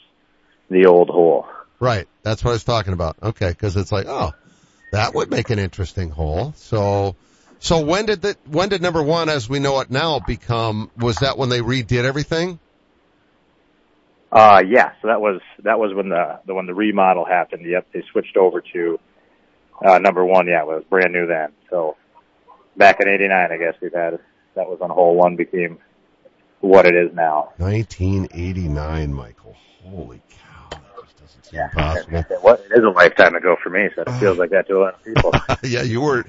the 0.69 0.87
old 0.87 1.09
hole. 1.09 1.47
Right. 1.79 2.09
That's 2.23 2.45
what 2.45 2.51
I 2.51 2.55
was 2.55 2.65
talking 2.65 2.93
about. 2.93 3.17
Okay. 3.23 3.55
Cause 3.55 3.77
it's 3.77 3.93
like, 3.93 4.07
oh, 4.09 4.33
that 4.93 5.15
would 5.15 5.31
make 5.31 5.51
an 5.51 5.59
interesting 5.59 6.11
hole. 6.11 6.53
So, 6.57 7.17
so 7.59 7.85
when 7.85 8.07
did 8.07 8.23
the, 8.23 8.37
when 8.47 8.69
did 8.69 8.83
number 8.83 9.03
one, 9.03 9.29
as 9.29 9.49
we 9.49 9.59
know 9.59 9.81
it 9.81 9.91
now, 9.91 10.21
become, 10.21 10.91
was 10.97 11.17
that 11.17 11.39
when 11.39 11.49
they 11.49 11.61
redid 11.61 12.05
everything? 12.05 12.59
Uh, 14.31 14.63
yeah. 14.67 14.93
So 15.03 15.09
that 15.09 15.21
was, 15.21 15.41
that 15.63 15.79
was 15.79 15.95
when 15.95 16.09
the, 16.09 16.41
the, 16.47 16.55
when 16.55 16.67
the 16.67 16.75
remodel 16.75 17.25
happened. 17.25 17.65
Yep. 17.67 17.89
They 17.93 18.03
switched 18.13 18.37
over 18.37 18.61
to, 18.73 19.01
uh, 19.85 19.99
number 19.99 20.25
one. 20.25 20.47
Yeah. 20.47 20.63
It 20.63 20.67
was 20.67 20.85
brand 20.89 21.13
new 21.13 21.27
then. 21.27 21.53
So 21.71 21.97
back 22.77 23.01
in 23.01 23.09
89, 23.09 23.53
I 23.53 23.57
guess 23.57 23.75
we've 23.81 23.93
had, 23.93 24.19
that 24.55 24.69
was 24.69 24.79
on 24.81 24.91
hole 24.91 25.17
one 25.17 25.37
became 25.37 25.79
what 26.61 26.87
it 26.87 26.95
is 26.95 27.15
now. 27.15 27.53
1989, 27.59 29.13
Michael. 29.13 29.57
Holy 29.83 30.23
cow. 30.31 30.46
Doesn't 31.27 31.45
seem 31.45 31.61
yeah. 31.61 31.69
possible. 31.69 32.19
It 32.19 32.79
is 32.79 32.85
a 32.85 32.91
lifetime 32.91 33.35
ago 33.35 33.57
for 33.63 33.71
me, 33.71 33.89
so 33.95 34.03
it 34.03 34.11
feels 34.19 34.39
like 34.39 34.51
that 34.51 34.67
to 34.69 34.79
a 34.79 34.81
lot 34.81 34.95
of 34.95 35.05
people. 35.05 35.33
yeah, 35.69 35.83
you 35.83 36.01
were, 36.01 36.25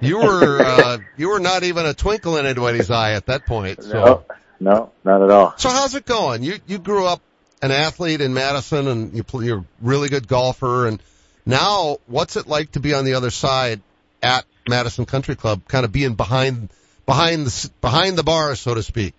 you 0.00 0.18
were, 0.18 0.62
uh, 0.62 0.98
you 1.16 1.28
were 1.28 1.40
not 1.40 1.62
even 1.62 1.86
a 1.86 1.94
twinkle 1.94 2.36
in 2.36 2.46
anybody's 2.46 2.90
eye 2.90 3.12
at 3.12 3.26
that 3.26 3.46
point. 3.46 3.82
So. 3.82 3.92
No, 3.92 4.24
no, 4.60 4.92
not 5.04 5.22
at 5.22 5.30
all. 5.30 5.54
So 5.56 5.68
how's 5.68 5.94
it 5.94 6.06
going? 6.06 6.42
You, 6.42 6.58
you 6.66 6.78
grew 6.78 7.06
up 7.06 7.20
an 7.62 7.70
athlete 7.70 8.20
in 8.20 8.34
Madison 8.34 8.88
and 8.88 9.14
you 9.14 9.22
play, 9.22 9.46
you're 9.46 9.58
a 9.58 9.64
really 9.80 10.08
good 10.08 10.28
golfer 10.28 10.86
and 10.86 11.02
now 11.44 11.98
what's 12.06 12.36
it 12.36 12.46
like 12.46 12.72
to 12.72 12.80
be 12.80 12.92
on 12.94 13.04
the 13.04 13.14
other 13.14 13.30
side 13.30 13.80
at 14.22 14.44
Madison 14.68 15.06
Country 15.06 15.36
Club, 15.36 15.62
kind 15.68 15.84
of 15.84 15.92
being 15.92 16.14
behind, 16.14 16.70
behind 17.06 17.46
the, 17.46 17.70
behind 17.80 18.18
the 18.18 18.24
bar, 18.24 18.56
so 18.56 18.74
to 18.74 18.82
speak? 18.82 19.14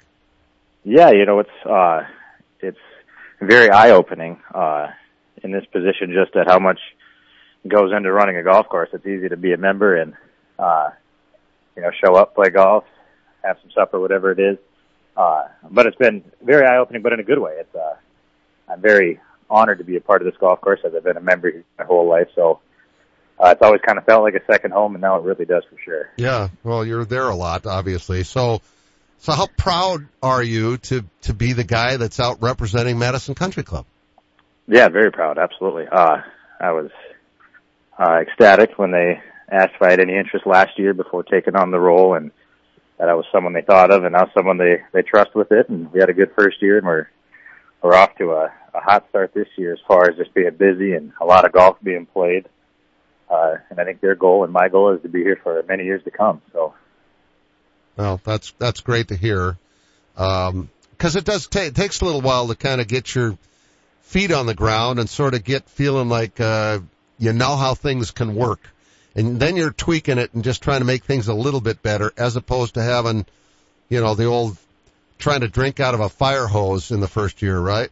Yeah, 0.83 1.11
you 1.11 1.25
know, 1.25 1.39
it's, 1.39 1.65
uh, 1.65 2.03
it's 2.59 2.77
very 3.39 3.69
eye 3.69 3.91
opening, 3.91 4.39
uh, 4.53 4.87
in 5.43 5.51
this 5.51 5.65
position 5.71 6.13
just 6.13 6.35
at 6.35 6.47
how 6.47 6.59
much 6.59 6.79
goes 7.67 7.91
into 7.95 8.11
running 8.11 8.37
a 8.37 8.43
golf 8.43 8.67
course. 8.69 8.89
It's 8.93 9.05
easy 9.05 9.29
to 9.29 9.37
be 9.37 9.53
a 9.53 9.57
member 9.57 9.95
and, 9.95 10.13
uh, 10.57 10.89
you 11.75 11.81
know, 11.81 11.91
show 12.03 12.15
up, 12.15 12.35
play 12.35 12.49
golf, 12.49 12.83
have 13.43 13.57
some 13.61 13.71
supper, 13.71 13.99
whatever 13.99 14.31
it 14.31 14.39
is. 14.39 14.57
Uh, 15.15 15.45
but 15.69 15.87
it's 15.87 15.97
been 15.97 16.23
very 16.41 16.65
eye 16.65 16.77
opening, 16.77 17.01
but 17.01 17.13
in 17.13 17.19
a 17.19 17.23
good 17.23 17.39
way. 17.39 17.55
It's, 17.57 17.75
uh, 17.75 17.95
I'm 18.69 18.81
very 18.81 19.19
honored 19.49 19.79
to 19.79 19.83
be 19.83 19.95
a 19.97 20.01
part 20.01 20.21
of 20.21 20.25
this 20.25 20.37
golf 20.39 20.61
course 20.61 20.79
as 20.85 20.93
I've 20.95 21.03
been 21.03 21.17
a 21.17 21.21
member 21.21 21.51
my 21.77 21.85
whole 21.85 22.07
life. 22.07 22.27
So, 22.35 22.59
uh, 23.39 23.49
it's 23.49 23.61
always 23.61 23.81
kind 23.81 23.97
of 23.97 24.05
felt 24.05 24.23
like 24.23 24.35
a 24.35 24.51
second 24.51 24.71
home 24.71 24.95
and 24.95 25.01
now 25.01 25.17
it 25.17 25.23
really 25.23 25.45
does 25.45 25.63
for 25.69 25.77
sure. 25.83 26.09
Yeah. 26.17 26.49
Well, 26.63 26.85
you're 26.85 27.05
there 27.05 27.29
a 27.29 27.35
lot, 27.35 27.65
obviously. 27.65 28.23
So, 28.23 28.61
so 29.19 29.33
how 29.33 29.47
proud 29.57 30.07
are 30.21 30.43
you 30.43 30.77
to, 30.77 31.05
to 31.23 31.33
be 31.33 31.53
the 31.53 31.63
guy 31.63 31.97
that's 31.97 32.19
out 32.19 32.41
representing 32.41 32.99
Madison 32.99 33.35
Country 33.35 33.63
Club? 33.63 33.85
Yeah, 34.67 34.89
very 34.89 35.11
proud. 35.11 35.37
Absolutely. 35.37 35.85
Uh, 35.91 36.17
I 36.59 36.71
was, 36.71 36.89
uh, 37.97 38.19
ecstatic 38.21 38.77
when 38.77 38.91
they 38.91 39.21
asked 39.49 39.73
if 39.75 39.81
I 39.81 39.91
had 39.91 39.99
any 39.99 40.15
interest 40.15 40.45
last 40.45 40.77
year 40.77 40.93
before 40.93 41.23
taking 41.23 41.55
on 41.55 41.71
the 41.71 41.79
role 41.79 42.15
and 42.15 42.31
that 42.97 43.09
I 43.09 43.13
was 43.13 43.25
someone 43.31 43.53
they 43.53 43.61
thought 43.61 43.91
of 43.91 44.03
and 44.03 44.13
now 44.13 44.29
someone 44.33 44.57
they, 44.57 44.81
they 44.91 45.03
trust 45.03 45.35
with 45.35 45.51
it. 45.51 45.69
And 45.69 45.91
we 45.91 45.99
had 45.99 46.09
a 46.09 46.13
good 46.13 46.31
first 46.35 46.61
year 46.61 46.77
and 46.77 46.85
we're 46.85 47.07
we're 47.81 47.93
off 47.93 48.15
to 48.17 48.31
a, 48.31 48.51
a 48.73 48.79
hot 48.79 49.05
start 49.09 49.33
this 49.33 49.47
year 49.55 49.73
as 49.73 49.79
far 49.87 50.09
as 50.09 50.17
just 50.17 50.33
being 50.33 50.55
busy 50.57 50.93
and 50.93 51.13
a 51.21 51.25
lot 51.25 51.45
of 51.45 51.51
golf 51.51 51.77
being 51.81 52.07
played. 52.07 52.47
Uh, 53.29 53.55
and 53.69 53.79
I 53.79 53.83
think 53.83 54.01
their 54.01 54.15
goal 54.15 54.43
and 54.43 54.51
my 54.51 54.67
goal 54.67 54.95
is 54.95 55.01
to 55.03 55.09
be 55.09 55.21
here 55.21 55.39
for 55.43 55.61
many 55.67 55.83
years 55.83 56.03
to 56.05 56.11
come. 56.11 56.41
So. 56.53 56.73
Well, 57.95 58.19
that's, 58.23 58.53
that's 58.57 58.81
great 58.81 59.09
to 59.09 59.15
hear. 59.15 59.57
Um, 60.15 60.69
cause 60.97 61.15
it 61.15 61.25
does 61.25 61.47
take, 61.47 61.69
it 61.69 61.75
takes 61.75 62.01
a 62.01 62.05
little 62.05 62.21
while 62.21 62.47
to 62.47 62.55
kind 62.55 62.81
of 62.81 62.87
get 62.87 63.13
your 63.13 63.37
feet 64.07 64.31
on 64.31 64.45
the 64.45 64.55
ground 64.55 64.99
and 64.99 65.09
sort 65.09 65.33
of 65.33 65.43
get 65.43 65.69
feeling 65.69 66.07
like, 66.07 66.39
uh, 66.39 66.79
you 67.19 67.33
know 67.33 67.55
how 67.55 67.75
things 67.75 68.11
can 68.11 68.35
work. 68.35 68.61
And 69.15 69.39
then 69.39 69.55
you're 69.55 69.71
tweaking 69.71 70.17
it 70.17 70.33
and 70.33 70.43
just 70.43 70.63
trying 70.63 70.79
to 70.79 70.85
make 70.85 71.03
things 71.03 71.27
a 71.27 71.33
little 71.33 71.59
bit 71.59 71.81
better 71.81 72.13
as 72.17 72.35
opposed 72.35 72.75
to 72.75 72.83
having, 72.83 73.25
you 73.89 73.99
know, 73.99 74.15
the 74.15 74.25
old 74.25 74.57
trying 75.17 75.41
to 75.41 75.47
drink 75.47 75.79
out 75.79 75.93
of 75.93 75.99
a 75.99 76.09
fire 76.09 76.47
hose 76.47 76.91
in 76.91 77.01
the 77.01 77.07
first 77.07 77.41
year, 77.41 77.59
right? 77.59 77.89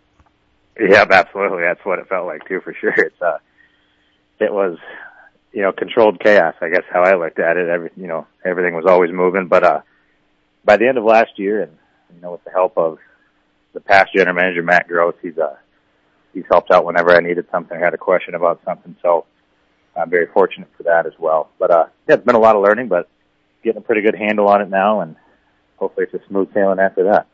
Yep, 0.79 1.11
absolutely. 1.11 1.63
That's 1.63 1.83
what 1.83 1.99
it 1.99 2.07
felt 2.07 2.27
like 2.27 2.47
too, 2.47 2.61
for 2.61 2.73
sure. 2.73 2.93
It's, 2.95 3.21
uh, 3.21 3.39
it 4.39 4.53
was, 4.53 4.77
you 5.51 5.63
know, 5.63 5.71
controlled 5.71 6.19
chaos, 6.19 6.55
I 6.61 6.69
guess 6.69 6.83
how 6.89 7.01
I 7.01 7.15
looked 7.15 7.39
at 7.39 7.57
it. 7.57 7.67
Every, 7.67 7.89
you 7.97 8.07
know, 8.07 8.27
everything 8.45 8.73
was 8.73 8.85
always 8.85 9.11
moving, 9.11 9.47
but, 9.47 9.63
uh, 9.63 9.81
by 10.63 10.77
the 10.77 10.87
end 10.87 10.97
of 10.97 11.03
last 11.03 11.37
year 11.37 11.61
and, 11.61 11.77
you 12.13 12.21
know, 12.21 12.33
with 12.33 12.43
the 12.43 12.51
help 12.51 12.77
of 12.77 12.99
the 13.73 13.81
past 13.81 14.13
general 14.15 14.35
manager, 14.35 14.63
Matt 14.63 14.87
Gross, 14.87 15.15
he's, 15.21 15.37
uh, 15.37 15.55
he's 16.35 16.43
helped 16.51 16.69
out 16.69 16.85
whenever 16.85 17.11
I 17.15 17.21
needed 17.21 17.47
something, 17.51 17.75
I 17.75 17.83
had 17.83 17.95
a 17.95 17.97
question 17.97 18.35
about 18.35 18.61
something. 18.63 18.95
So 19.01 19.25
I'm 19.95 20.11
very 20.11 20.27
fortunate 20.27 20.67
for 20.77 20.83
that 20.83 21.07
as 21.07 21.13
well. 21.17 21.49
But, 21.57 21.71
uh, 21.71 21.85
yeah, 22.07 22.15
it's 22.15 22.25
been 22.25 22.35
a 22.35 22.39
lot 22.39 22.55
of 22.55 22.61
learning, 22.61 22.89
but 22.89 23.09
getting 23.63 23.79
a 23.79 23.81
pretty 23.81 24.01
good 24.01 24.15
handle 24.15 24.47
on 24.47 24.61
it 24.61 24.69
now 24.69 25.01
and 25.01 25.15
hopefully 25.77 26.05
it's 26.11 26.23
a 26.23 26.27
smooth 26.27 26.53
sailing 26.53 26.79
after 26.79 27.05
that. 27.05 27.25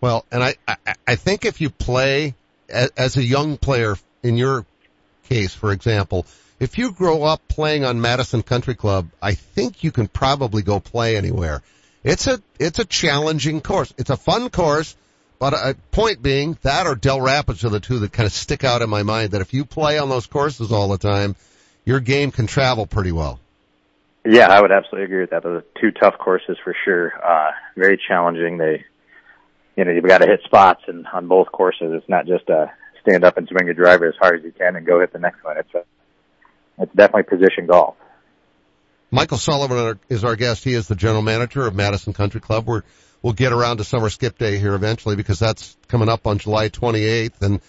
Well, 0.00 0.24
and 0.32 0.42
I, 0.42 0.56
I, 0.66 0.76
I 1.06 1.14
think 1.14 1.44
if 1.44 1.60
you 1.60 1.70
play 1.70 2.34
as, 2.68 2.90
as 2.96 3.16
a 3.16 3.22
young 3.22 3.56
player 3.56 3.96
in 4.22 4.36
your 4.36 4.64
case, 5.28 5.54
for 5.54 5.72
example, 5.72 6.26
if 6.58 6.78
you 6.78 6.92
grow 6.92 7.22
up 7.22 7.46
playing 7.48 7.84
on 7.84 8.00
Madison 8.00 8.42
Country 8.42 8.74
Club, 8.74 9.08
I 9.22 9.34
think 9.34 9.84
you 9.84 9.92
can 9.92 10.08
probably 10.08 10.62
go 10.62 10.80
play 10.80 11.16
anywhere. 11.16 11.62
It's 12.02 12.26
a, 12.26 12.40
it's 12.58 12.78
a 12.78 12.84
challenging 12.84 13.60
course. 13.60 13.92
It's 13.98 14.10
a 14.10 14.16
fun 14.16 14.50
course, 14.50 14.96
but 15.38 15.54
a 15.54 15.76
point 15.92 16.22
being 16.22 16.58
that 16.62 16.86
or 16.86 16.94
Dell 16.94 17.20
Rapids 17.20 17.64
are 17.64 17.68
the 17.68 17.80
two 17.80 18.00
that 18.00 18.12
kind 18.12 18.26
of 18.26 18.32
stick 18.32 18.64
out 18.64 18.82
in 18.82 18.90
my 18.90 19.02
mind 19.02 19.32
that 19.32 19.40
if 19.40 19.54
you 19.54 19.64
play 19.64 19.98
on 19.98 20.08
those 20.08 20.26
courses 20.26 20.72
all 20.72 20.88
the 20.88 20.98
time, 20.98 21.36
your 21.84 22.00
game 22.00 22.30
can 22.30 22.46
travel 22.46 22.86
pretty 22.86 23.12
well. 23.12 23.40
Yeah, 24.24 24.48
I 24.48 24.60
would 24.60 24.72
absolutely 24.72 25.04
agree 25.04 25.20
with 25.20 25.30
that. 25.30 25.42
Those 25.42 25.62
are 25.62 25.80
two 25.80 25.90
tough 25.90 26.18
courses 26.18 26.58
for 26.62 26.74
sure. 26.84 27.12
Uh, 27.24 27.52
very 27.76 27.98
challenging. 28.08 28.58
They, 28.58 28.84
you 29.76 29.84
know, 29.84 29.92
you've 29.92 30.04
got 30.04 30.18
to 30.18 30.26
hit 30.26 30.40
spots 30.44 30.82
and 30.86 31.06
on 31.06 31.28
both 31.28 31.50
courses. 31.52 31.92
It's 31.92 32.08
not 32.08 32.26
just 32.26 32.48
a 32.50 32.72
stand 33.00 33.24
up 33.24 33.38
and 33.38 33.48
swing 33.48 33.66
your 33.66 33.74
driver 33.74 34.06
as 34.06 34.16
hard 34.20 34.40
as 34.40 34.44
you 34.44 34.52
can 34.52 34.76
and 34.76 34.84
go 34.84 35.00
hit 35.00 35.12
the 35.12 35.18
next 35.18 35.42
one. 35.42 35.56
It's 35.56 35.74
a, 35.74 35.84
it's 36.82 36.92
definitely 36.94 37.22
position 37.22 37.66
golf. 37.66 37.94
Michael 39.10 39.38
Sullivan 39.38 39.98
is 40.10 40.24
our 40.24 40.36
guest. 40.36 40.64
He 40.64 40.74
is 40.74 40.88
the 40.88 40.96
general 40.96 41.22
manager 41.22 41.66
of 41.66 41.74
Madison 41.74 42.12
Country 42.12 42.40
Club. 42.40 42.66
We're, 42.66 42.82
we'll 43.22 43.32
get 43.32 43.52
around 43.52 43.78
to 43.78 43.84
summer 43.84 44.10
skip 44.10 44.38
day 44.38 44.58
here 44.58 44.74
eventually 44.74 45.16
because 45.16 45.38
that's 45.38 45.76
coming 45.88 46.08
up 46.08 46.26
on 46.26 46.38
July 46.38 46.68
28th 46.68 47.42
and 47.42 47.60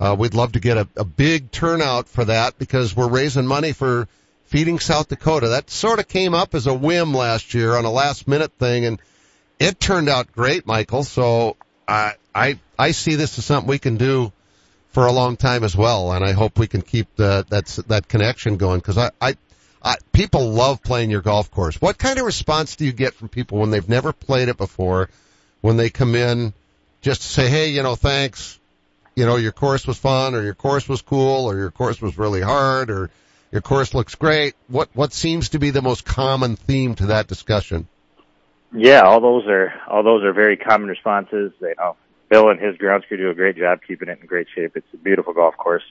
uh, 0.00 0.16
we'd 0.18 0.34
love 0.34 0.52
to 0.52 0.60
get 0.60 0.76
a, 0.76 0.88
a 0.96 1.04
big 1.04 1.50
turnout 1.50 2.08
for 2.08 2.24
that 2.24 2.58
because 2.58 2.96
we're 2.96 3.08
raising 3.08 3.46
money 3.46 3.72
for 3.72 4.08
feeding 4.46 4.78
South 4.78 5.08
Dakota. 5.08 5.48
That 5.48 5.70
sort 5.70 5.98
of 5.98 6.08
came 6.08 6.34
up 6.34 6.54
as 6.54 6.66
a 6.66 6.74
whim 6.74 7.14
last 7.14 7.54
year 7.54 7.76
on 7.76 7.84
a 7.84 7.90
last 7.90 8.26
minute 8.26 8.52
thing 8.54 8.84
and 8.84 9.00
it 9.58 9.78
turned 9.78 10.08
out 10.08 10.32
great, 10.32 10.66
Michael. 10.66 11.04
So 11.04 11.56
I, 11.86 12.14
I, 12.34 12.58
I 12.78 12.90
see 12.90 13.14
this 13.14 13.38
as 13.38 13.44
something 13.44 13.68
we 13.68 13.78
can 13.78 13.96
do 13.96 14.32
for 14.90 15.06
a 15.06 15.12
long 15.12 15.36
time 15.36 15.64
as 15.64 15.76
well. 15.76 16.12
And 16.12 16.24
I 16.24 16.32
hope 16.32 16.58
we 16.58 16.66
can 16.66 16.82
keep 16.82 17.14
the, 17.16 17.46
that's, 17.48 17.76
that 17.76 18.08
connection 18.08 18.56
going 18.56 18.80
because 18.80 18.98
I, 18.98 19.10
I, 19.20 19.36
I, 19.84 19.96
people 20.12 20.50
love 20.50 20.82
playing 20.82 21.10
your 21.10 21.20
golf 21.20 21.50
course. 21.50 21.80
What 21.80 21.98
kind 21.98 22.18
of 22.18 22.24
response 22.24 22.76
do 22.76 22.86
you 22.86 22.92
get 22.92 23.14
from 23.14 23.28
people 23.28 23.58
when 23.58 23.70
they've 23.70 23.88
never 23.88 24.14
played 24.14 24.48
it 24.48 24.56
before, 24.56 25.10
when 25.60 25.76
they 25.76 25.90
come 25.90 26.14
in 26.14 26.54
just 27.02 27.20
to 27.20 27.28
say, 27.28 27.50
hey, 27.50 27.68
you 27.68 27.82
know, 27.82 27.94
thanks, 27.94 28.58
you 29.14 29.26
know, 29.26 29.36
your 29.36 29.52
course 29.52 29.86
was 29.86 29.98
fun 29.98 30.34
or 30.34 30.42
your 30.42 30.54
course 30.54 30.88
was 30.88 31.02
cool 31.02 31.50
or 31.50 31.56
your 31.58 31.70
course 31.70 32.00
was 32.00 32.16
really 32.16 32.40
hard 32.40 32.90
or 32.90 33.10
your 33.52 33.60
course 33.60 33.92
looks 33.92 34.14
great. 34.14 34.54
What 34.68 34.88
what 34.94 35.12
seems 35.12 35.50
to 35.50 35.58
be 35.58 35.70
the 35.70 35.82
most 35.82 36.04
common 36.04 36.56
theme 36.56 36.94
to 36.96 37.06
that 37.06 37.28
discussion? 37.28 37.86
Yeah, 38.72 39.02
all 39.02 39.20
those 39.20 39.46
are 39.46 39.72
all 39.86 40.02
those 40.02 40.24
are 40.24 40.32
very 40.32 40.56
common 40.56 40.88
responses. 40.88 41.52
You 41.60 41.74
uh, 41.78 41.82
know, 41.82 41.96
Bill 42.30 42.48
and 42.48 42.58
his 42.58 42.76
grounds 42.78 43.04
crew 43.06 43.18
do 43.18 43.30
a 43.30 43.34
great 43.34 43.56
job 43.56 43.80
keeping 43.86 44.08
it 44.08 44.18
in 44.20 44.26
great 44.26 44.48
shape. 44.54 44.76
It's 44.76 44.86
a 44.94 44.96
beautiful 44.96 45.34
golf 45.34 45.56
course. 45.56 45.84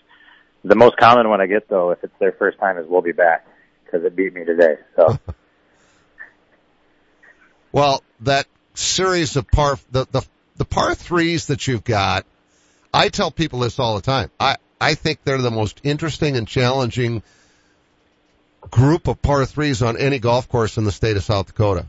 The 0.65 0.75
most 0.75 0.97
common 0.97 1.29
one 1.29 1.39
I 1.39 1.45
get 1.45 1.69
though, 1.69 1.91
if 1.91 2.03
it's 2.03 2.17
their 2.19 2.33
first 2.33 2.57
time, 2.59 2.77
is 2.77 2.85
"We'll 2.87 3.01
be 3.01 3.13
back" 3.13 3.45
because 3.93 4.05
it 4.05 4.15
beat 4.15 4.33
me 4.33 4.43
today. 4.43 4.75
So. 4.95 5.19
well, 7.71 8.03
that 8.21 8.47
series 8.73 9.35
of 9.35 9.49
par 9.51 9.77
the 9.91 10.07
the 10.11 10.25
the 10.57 10.65
par 10.65 10.95
threes 10.95 11.47
that 11.47 11.67
you've 11.67 11.83
got, 11.83 12.25
I 12.93 13.09
tell 13.09 13.31
people 13.31 13.59
this 13.59 13.79
all 13.79 13.95
the 13.95 14.01
time. 14.01 14.31
I 14.39 14.57
I 14.81 14.95
think 14.95 15.23
they're 15.23 15.37
the 15.37 15.51
most 15.51 15.81
interesting 15.83 16.35
and 16.35 16.47
challenging 16.47 17.21
group 18.71 19.07
of 19.07 19.21
par 19.21 19.45
threes 19.45 19.83
on 19.83 19.97
any 19.97 20.19
golf 20.19 20.49
course 20.49 20.77
in 20.77 20.85
the 20.85 20.91
state 20.91 21.17
of 21.17 21.23
South 21.23 21.47
Dakota. 21.47 21.85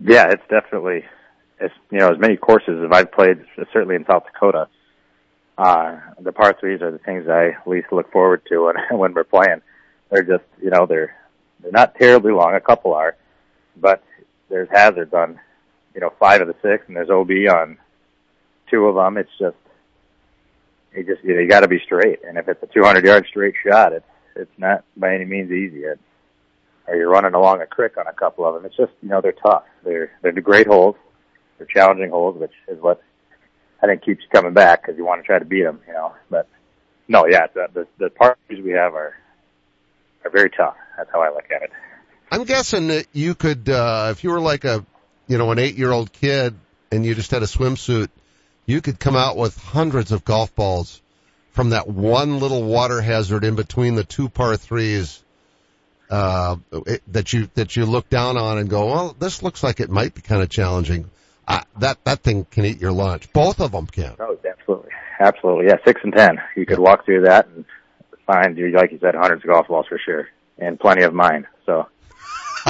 Yeah, 0.00 0.30
it's 0.30 0.42
definitely, 0.48 1.04
as 1.60 1.70
you 1.90 1.98
know, 1.98 2.12
as 2.12 2.18
many 2.18 2.36
courses 2.36 2.80
as 2.84 2.90
I've 2.92 3.10
played, 3.10 3.44
certainly 3.72 3.96
in 3.96 4.06
South 4.06 4.22
Dakota, 4.32 4.68
uh, 5.58 5.98
the 6.20 6.30
par 6.30 6.54
threes 6.58 6.82
are 6.82 6.92
the 6.92 6.98
things 6.98 7.28
I 7.28 7.56
least 7.66 7.88
look 7.90 8.12
forward 8.12 8.42
to 8.48 8.66
when, 8.66 8.76
when 8.98 9.12
we're 9.12 9.24
playing. 9.24 9.60
They're 10.10 10.22
just, 10.22 10.44
you 10.62 10.70
know, 10.70 10.86
they're, 10.86 11.14
they're 11.60 11.72
not 11.72 11.94
terribly 11.96 12.32
long. 12.32 12.54
A 12.54 12.60
couple 12.60 12.94
are, 12.94 13.16
but 13.76 14.02
there's 14.48 14.68
hazards 14.70 15.12
on, 15.12 15.38
you 15.94 16.00
know, 16.00 16.12
five 16.18 16.40
of 16.40 16.48
the 16.48 16.54
six 16.62 16.84
and 16.86 16.96
there's 16.96 17.10
OB 17.10 17.30
on 17.54 17.78
two 18.70 18.86
of 18.86 18.94
them. 18.94 19.16
It's 19.16 19.30
just, 19.38 19.56
you 20.94 21.04
just, 21.04 21.22
you, 21.22 21.34
know, 21.34 21.40
you 21.40 21.48
gotta 21.48 21.68
be 21.68 21.80
straight. 21.84 22.20
And 22.26 22.38
if 22.38 22.48
it's 22.48 22.62
a 22.62 22.66
200 22.66 23.04
yard 23.04 23.26
straight 23.28 23.54
shot, 23.66 23.92
it's, 23.92 24.06
it's 24.36 24.58
not 24.58 24.84
by 24.96 25.14
any 25.14 25.24
means 25.24 25.50
easy. 25.50 25.80
It, 25.80 25.98
or 26.86 26.96
you're 26.96 27.10
running 27.10 27.34
along 27.34 27.60
a 27.60 27.66
creek 27.66 27.98
on 27.98 28.06
a 28.06 28.12
couple 28.12 28.46
of 28.46 28.54
them. 28.54 28.64
It's 28.64 28.76
just, 28.76 28.92
you 29.02 29.10
know, 29.10 29.20
they're 29.20 29.32
tough. 29.32 29.64
They're, 29.84 30.10
they're 30.22 30.32
great 30.32 30.66
holes. 30.66 30.96
They're 31.58 31.66
challenging 31.66 32.10
holes, 32.10 32.38
which 32.38 32.52
is 32.66 32.80
what 32.80 33.02
I 33.82 33.86
think 33.86 34.02
keeps 34.02 34.22
you 34.22 34.28
coming 34.32 34.54
back 34.54 34.82
because 34.82 34.96
you 34.96 35.04
want 35.04 35.22
to 35.22 35.26
try 35.26 35.38
to 35.38 35.44
beat 35.44 35.64
them, 35.64 35.80
you 35.86 35.92
know. 35.92 36.14
But 36.30 36.48
no, 37.08 37.26
yeah, 37.26 37.46
the, 37.52 37.68
the, 37.74 37.86
the 37.98 38.10
parties 38.10 38.62
we 38.64 38.70
have 38.70 38.94
are, 38.94 39.14
are 40.28 40.30
very 40.30 40.50
tough. 40.50 40.76
That's 40.96 41.10
how 41.12 41.20
I 41.20 41.30
look 41.30 41.50
at 41.54 41.62
it. 41.62 41.70
I'm 42.30 42.44
guessing 42.44 42.88
that 42.88 43.06
you 43.12 43.34
could, 43.34 43.68
uh, 43.68 44.08
if 44.10 44.22
you 44.22 44.30
were 44.30 44.40
like 44.40 44.64
a, 44.64 44.84
you 45.26 45.38
know, 45.38 45.50
an 45.50 45.58
eight 45.58 45.76
year 45.76 45.90
old 45.90 46.12
kid 46.12 46.54
and 46.92 47.04
you 47.04 47.14
just 47.14 47.30
had 47.30 47.42
a 47.42 47.46
swimsuit, 47.46 48.08
you 48.66 48.80
could 48.80 49.00
come 49.00 49.16
out 49.16 49.36
with 49.36 49.56
hundreds 49.58 50.12
of 50.12 50.24
golf 50.24 50.54
balls 50.54 51.00
from 51.52 51.70
that 51.70 51.88
one 51.88 52.38
little 52.38 52.62
water 52.62 53.00
hazard 53.00 53.44
in 53.44 53.56
between 53.56 53.94
the 53.94 54.04
two 54.04 54.28
par 54.28 54.56
threes 54.56 55.22
uh, 56.10 56.56
it, 56.86 57.02
that 57.08 57.32
you 57.32 57.48
that 57.54 57.76
you 57.76 57.84
look 57.84 58.08
down 58.08 58.36
on 58.38 58.58
and 58.58 58.68
go, 58.70 58.86
well, 58.86 59.16
this 59.18 59.42
looks 59.42 59.62
like 59.62 59.80
it 59.80 59.90
might 59.90 60.14
be 60.14 60.20
kind 60.22 60.42
of 60.42 60.48
challenging. 60.48 61.10
Uh, 61.46 61.60
that 61.78 62.02
that 62.04 62.20
thing 62.20 62.46
can 62.50 62.64
eat 62.64 62.80
your 62.80 62.92
lunch. 62.92 63.32
Both 63.32 63.60
of 63.60 63.72
them 63.72 63.86
can. 63.86 64.16
Oh, 64.20 64.38
absolutely, 64.48 64.90
absolutely. 65.20 65.66
Yeah, 65.66 65.76
six 65.86 66.00
and 66.04 66.14
ten. 66.14 66.38
You 66.56 66.66
could 66.66 66.78
walk 66.78 67.04
through 67.04 67.22
that 67.22 67.46
and 67.48 67.64
find, 68.28 68.56
like 68.74 68.92
you 68.92 68.98
said, 69.00 69.16
hundreds 69.16 69.42
of 69.42 69.48
golf 69.48 69.66
balls 69.66 69.86
for 69.88 69.98
sure, 69.98 70.28
and 70.58 70.78
plenty 70.78 71.02
of 71.02 71.12
mine. 71.12 71.48
So. 71.66 71.88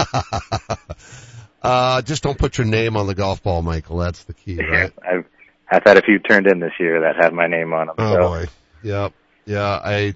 uh, 1.63 2.01
just 2.03 2.23
don't 2.23 2.39
put 2.39 2.57
your 2.57 2.67
name 2.67 2.97
on 2.97 3.07
the 3.07 3.15
golf 3.15 3.43
ball, 3.43 3.61
Michael. 3.61 3.99
That's 3.99 4.25
the 4.25 4.33
key, 4.33 4.57
right? 4.71 4.93
I've 5.07 5.27
I've 5.71 5.83
had 5.85 5.99
a 5.99 6.03
few 6.03 6.19
turned 6.21 6.47
in 6.47 6.61
this 6.61 6.73
year 6.81 7.01
that 7.03 7.23
have 7.23 7.33
my 7.35 7.47
name 7.47 7.75
on 7.75 7.89
them. 7.89 7.97
Oh 7.99 8.15
so. 8.15 8.21
boy, 8.21 8.47
yeah, 8.83 9.09
yeah. 9.45 9.81
I 9.85 10.15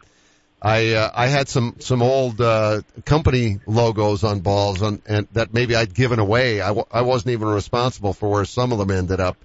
I 0.62 0.94
uh, 0.94 1.11
I 1.12 1.26
had 1.26 1.48
some 1.48 1.76
some 1.81 2.02
old 2.02 2.40
uh, 2.40 2.83
company 3.05 3.59
logos 3.66 4.22
on 4.22 4.40
balls 4.40 4.81
on, 4.81 5.02
and 5.07 5.26
that 5.33 5.52
maybe 5.52 5.74
I'd 5.74 5.92
given 5.92 6.20
away. 6.20 6.61
I 6.61 6.68
w- 6.68 6.87
I 6.90 7.02
wasn't 7.02 7.33
even 7.33 7.48
responsible 7.48 8.12
for 8.12 8.31
where 8.31 8.44
some 8.44 8.70
of 8.70 8.78
them 8.78 8.90
ended 8.90 9.18
up, 9.18 9.37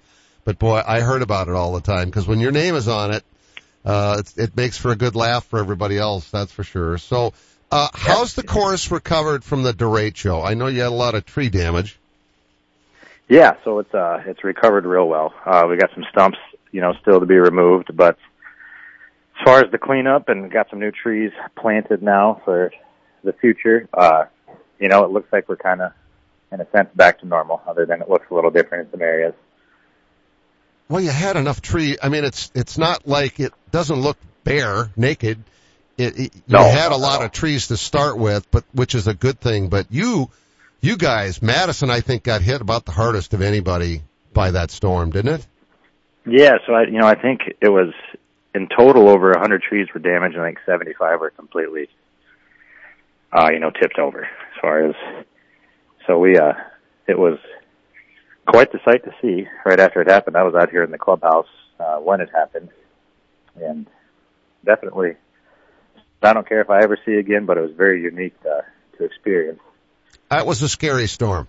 but 0.44 0.58
boy, 0.58 0.80
I 0.86 1.00
heard 1.00 1.22
about 1.22 1.48
it 1.48 1.54
all 1.54 1.72
the 1.72 1.80
time 1.80 2.06
because 2.06 2.28
when 2.28 2.38
your 2.38 2.52
name 2.52 2.76
is 2.76 2.86
on 2.86 3.12
it, 3.12 3.24
uh, 3.88 4.18
it, 4.20 4.34
it 4.36 4.56
makes 4.56 4.76
for 4.76 4.90
a 4.92 4.96
good 4.96 5.16
laugh 5.16 5.46
for 5.46 5.58
everybody 5.58 5.98
else. 5.98 6.30
That's 6.30 6.52
for 6.52 6.62
sure. 6.62 6.98
So, 6.98 7.32
uh, 7.72 7.88
how's 7.94 8.34
the 8.34 8.42
course 8.42 8.90
recovered 8.90 9.42
from 9.42 9.62
the 9.62 9.72
derecho? 9.72 10.44
I 10.44 10.54
know 10.54 10.66
you 10.66 10.80
had 10.80 10.88
a 10.88 10.90
lot 10.90 11.14
of 11.14 11.24
tree 11.24 11.48
damage. 11.48 11.98
Yeah, 13.28 13.56
so 13.64 13.78
it's 13.78 13.92
uh 13.92 14.22
it's 14.26 14.42
recovered 14.44 14.86
real 14.86 15.06
well. 15.06 15.34
Uh, 15.44 15.66
we 15.68 15.76
got 15.76 15.90
some 15.94 16.04
stumps, 16.10 16.38
you 16.70 16.80
know, 16.80 16.94
still 17.02 17.20
to 17.20 17.26
be 17.26 17.36
removed, 17.36 17.94
but 17.94 18.16
as 19.38 19.44
far 19.44 19.64
as 19.64 19.70
the 19.70 19.78
cleanup 19.78 20.28
and 20.28 20.50
got 20.50 20.68
some 20.70 20.80
new 20.80 20.90
trees 20.90 21.30
planted 21.56 22.02
now 22.02 22.40
for 22.44 22.72
the 23.22 23.32
future, 23.34 23.88
uh, 23.92 24.24
you 24.78 24.88
know, 24.88 25.04
it 25.04 25.10
looks 25.10 25.32
like 25.32 25.48
we're 25.48 25.56
kind 25.56 25.80
of, 25.80 25.92
in 26.52 26.60
a 26.60 26.70
sense, 26.70 26.88
back 26.94 27.20
to 27.20 27.26
normal, 27.26 27.60
other 27.66 27.84
than 27.86 28.00
it 28.00 28.08
looks 28.08 28.26
a 28.30 28.34
little 28.34 28.50
different 28.50 28.86
in 28.86 28.90
some 28.92 29.02
areas. 29.02 29.34
Well, 30.88 31.02
you 31.02 31.10
had 31.10 31.36
enough 31.36 31.60
tree. 31.60 31.96
I 32.02 32.08
mean, 32.08 32.24
it's 32.24 32.50
it's 32.54 32.78
not 32.78 33.06
like 33.06 33.40
it 33.40 33.52
doesn't 33.70 34.00
look 34.00 34.16
bare, 34.44 34.90
naked. 34.96 35.42
It, 35.98 36.18
it 36.18 36.32
No, 36.48 36.60
you 36.60 36.70
had 36.70 36.92
a 36.92 36.96
lot 36.96 37.20
no. 37.20 37.26
of 37.26 37.32
trees 37.32 37.68
to 37.68 37.76
start 37.76 38.18
with, 38.18 38.50
but 38.50 38.64
which 38.72 38.94
is 38.94 39.06
a 39.06 39.14
good 39.14 39.40
thing. 39.40 39.68
But 39.68 39.86
you, 39.90 40.30
you 40.80 40.96
guys, 40.96 41.42
Madison, 41.42 41.90
I 41.90 42.00
think 42.00 42.22
got 42.22 42.40
hit 42.40 42.60
about 42.60 42.86
the 42.86 42.92
hardest 42.92 43.34
of 43.34 43.42
anybody 43.42 44.02
by 44.32 44.52
that 44.52 44.70
storm, 44.70 45.10
didn't 45.10 45.34
it? 45.34 45.46
Yeah, 46.24 46.58
so 46.66 46.74
I, 46.74 46.82
you 46.84 46.98
know, 46.98 47.06
I 47.06 47.20
think 47.20 47.40
it 47.60 47.68
was 47.68 47.92
in 48.54 48.68
total 48.68 49.08
over 49.08 49.30
100 49.30 49.62
trees 49.62 49.88
were 49.92 50.00
damaged, 50.00 50.36
and 50.36 50.44
I 50.44 50.48
think 50.48 50.58
75 50.66 51.20
were 51.20 51.30
completely, 51.30 51.88
uh, 53.32 53.48
you 53.52 53.58
know, 53.60 53.70
tipped 53.70 53.98
over. 53.98 54.24
As 54.24 54.60
far 54.60 54.86
as, 54.88 54.94
so 56.06 56.18
we, 56.18 56.36
uh, 56.36 56.52
it 57.06 57.18
was 57.18 57.38
quite 58.48 58.72
the 58.72 58.80
sight 58.84 59.04
to 59.04 59.12
see 59.20 59.46
right 59.64 59.78
after 59.78 60.00
it 60.00 60.08
happened. 60.08 60.36
I 60.36 60.42
was 60.42 60.54
out 60.54 60.70
here 60.70 60.82
in 60.82 60.90
the 60.90 60.98
clubhouse 60.98 61.46
uh, 61.78 61.98
when 61.98 62.20
it 62.20 62.30
happened, 62.34 62.70
and 63.56 63.86
definitely, 64.64 65.12
I 66.22 66.32
don't 66.32 66.48
care 66.48 66.60
if 66.60 66.70
I 66.70 66.82
ever 66.82 66.98
see 67.04 67.14
again, 67.14 67.46
but 67.46 67.58
it 67.58 67.60
was 67.60 67.72
very 67.72 68.02
unique 68.02 68.34
uh, 68.44 68.62
to 68.96 69.04
experience. 69.04 69.60
That 70.30 70.46
was 70.46 70.62
a 70.62 70.68
scary 70.68 71.06
storm. 71.06 71.46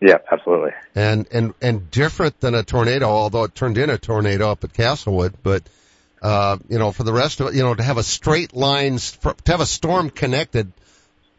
Yeah, 0.00 0.18
absolutely. 0.30 0.70
and 0.94 1.26
and 1.32 1.54
and 1.60 1.90
different 1.90 2.38
than 2.40 2.54
a 2.54 2.62
tornado, 2.62 3.06
although 3.06 3.44
it 3.44 3.54
turned 3.54 3.78
in 3.78 3.90
a 3.90 3.98
tornado 3.98 4.50
up 4.50 4.62
at 4.62 4.72
Castlewood. 4.72 5.34
But 5.42 5.64
uh, 6.22 6.58
you 6.68 6.78
know, 6.78 6.92
for 6.92 7.02
the 7.02 7.12
rest 7.12 7.40
of 7.40 7.48
it, 7.48 7.54
you 7.54 7.62
know, 7.62 7.74
to 7.74 7.82
have 7.82 7.96
a 7.96 8.04
straight 8.04 8.54
line, 8.54 8.98
to 8.98 9.34
have 9.46 9.60
a 9.60 9.66
storm 9.66 10.10
connected 10.10 10.72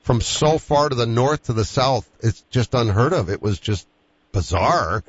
from 0.03 0.19
so 0.19 0.57
far 0.57 0.89
to 0.89 0.95
the 0.95 1.05
north 1.05 1.43
to 1.43 1.53
the 1.53 1.63
south, 1.63 2.09
it's 2.21 2.41
just 2.49 2.73
unheard 2.73 3.13
of. 3.13 3.29
It 3.29 3.41
was 3.41 3.59
just 3.59 3.87
bizarre. 4.31 5.03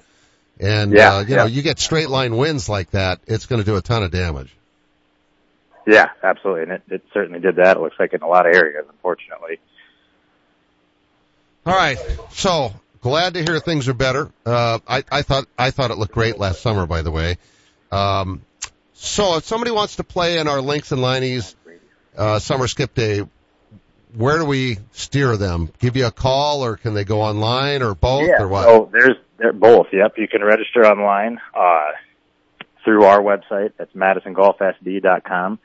And 0.59 0.93
Yeah, 0.93 1.17
uh, 1.17 1.21
you 1.21 1.27
yeah. 1.31 1.37
know, 1.37 1.47
you 1.47 1.63
get 1.63 1.79
straight 1.79 2.11
line 2.11 2.37
winds 2.37 2.69
like 2.69 2.91
that, 2.91 3.21
it's 3.27 3.47
going 3.47 3.61
to 3.63 3.67
do 3.67 3.77
a 3.77 3.81
ton 3.81 4.03
of 4.03 4.11
damage. 4.11 4.55
Yeah, 5.87 6.11
absolutely, 6.23 6.65
and 6.65 6.73
it, 6.73 6.83
it 6.91 7.03
certainly 7.13 7.41
did 7.41 7.57
that. 7.57 7.77
It 7.79 7.81
looks 7.81 7.97
like 7.99 8.13
in 8.13 8.21
a 8.23 8.29
lot 8.29 8.47
of 8.47 8.55
areas, 8.55 8.85
unfortunately. 8.89 9.59
All 11.67 11.75
right, 11.75 11.99
so 12.31 12.73
glad 13.01 13.35
to 13.35 13.43
hear 13.43 13.59
things 13.61 13.89
are 13.89 13.95
better. 13.95 14.31
Uh, 14.45 14.79
I, 14.87 15.05
I 15.11 15.23
thought 15.23 15.47
I 15.59 15.71
thought 15.71 15.91
it 15.91 15.99
looked 15.99 16.13
great 16.13 16.39
last 16.39 16.61
summer, 16.61 16.87
by 16.87 17.03
the 17.03 17.11
way. 17.11 17.39
Um, 17.91 18.43
so 18.95 19.37
if 19.37 19.45
somebody 19.45 19.71
wants 19.71 19.97
to 19.97 20.05
play 20.05 20.39
in 20.39 20.49
our 20.49 20.61
Links 20.61 20.93
and 20.93 21.01
Liney's 21.01 21.57
uh, 22.17 22.39
summer 22.39 22.69
skip 22.69 22.95
day, 22.95 23.23
where 24.17 24.39
do 24.39 24.45
we 24.45 24.79
steer 24.93 25.37
them? 25.37 25.71
Give 25.79 25.97
you 25.97 26.07
a 26.07 26.11
call, 26.11 26.65
or 26.65 26.77
can 26.77 26.95
they 26.95 27.05
go 27.05 27.21
online, 27.21 27.83
or 27.83 27.95
both, 27.95 28.29
yeah, 28.29 28.43
or 28.43 28.49
what? 28.49 28.65
so 28.65 28.91
there's 28.93 29.17
they're 29.39 29.53
both. 29.53 29.89
Yep, 29.93 30.15
you 30.19 30.29
can 30.29 30.43
register 30.43 30.85
online 30.85 31.39
uh, 31.55 31.91
through 32.85 33.05
our 33.05 33.21
website. 33.21 33.73
That's 33.79 33.93
madisongolfsd.com, 33.95 35.59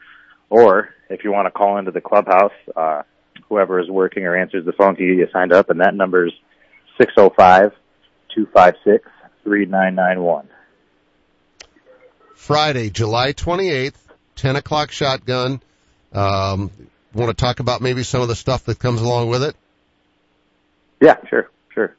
or 0.50 0.90
if 1.10 1.24
you 1.24 1.32
want 1.32 1.48
to 1.48 1.52
call 1.52 1.78
into 1.78 1.92
the 1.92 2.02
clubhouse, 2.02 2.54
uh, 2.76 3.04
whoever 3.50 3.80
is 3.80 3.90
working 3.90 4.26
or 4.26 4.36
answers 4.36 4.66
the 4.66 4.74
phone 4.74 4.96
can 4.96 5.08
get 5.08 5.18
you 5.18 5.28
signed 5.32 5.54
up, 5.54 5.70
and 5.70 5.82
that 5.82 5.94
number 5.94 6.28
is 6.28 6.34
six 7.00 7.14
zero 7.16 7.32
five 7.36 7.72
two 8.34 8.48
five 8.54 8.76
six 8.84 9.08
three 9.44 9.66
nine 9.66 9.96
nine 9.96 10.22
one. 10.22 10.48
Friday, 12.36 12.90
July 12.92 13.34
28th, 13.34 13.96
10 14.36 14.56
o'clock 14.58 14.92
shotgun. 14.92 15.62
Um, 16.14 16.70
want 17.16 17.36
to 17.36 17.42
talk 17.42 17.60
about 17.60 17.82
maybe 17.82 18.04
some 18.04 18.22
of 18.22 18.28
the 18.28 18.36
stuff 18.36 18.66
that 18.66 18.78
comes 18.78 19.02
along 19.02 19.30
with 19.30 19.44
it? 19.44 19.56
Yeah, 21.02 21.16
sure, 21.30 21.50
sure. 21.74 21.96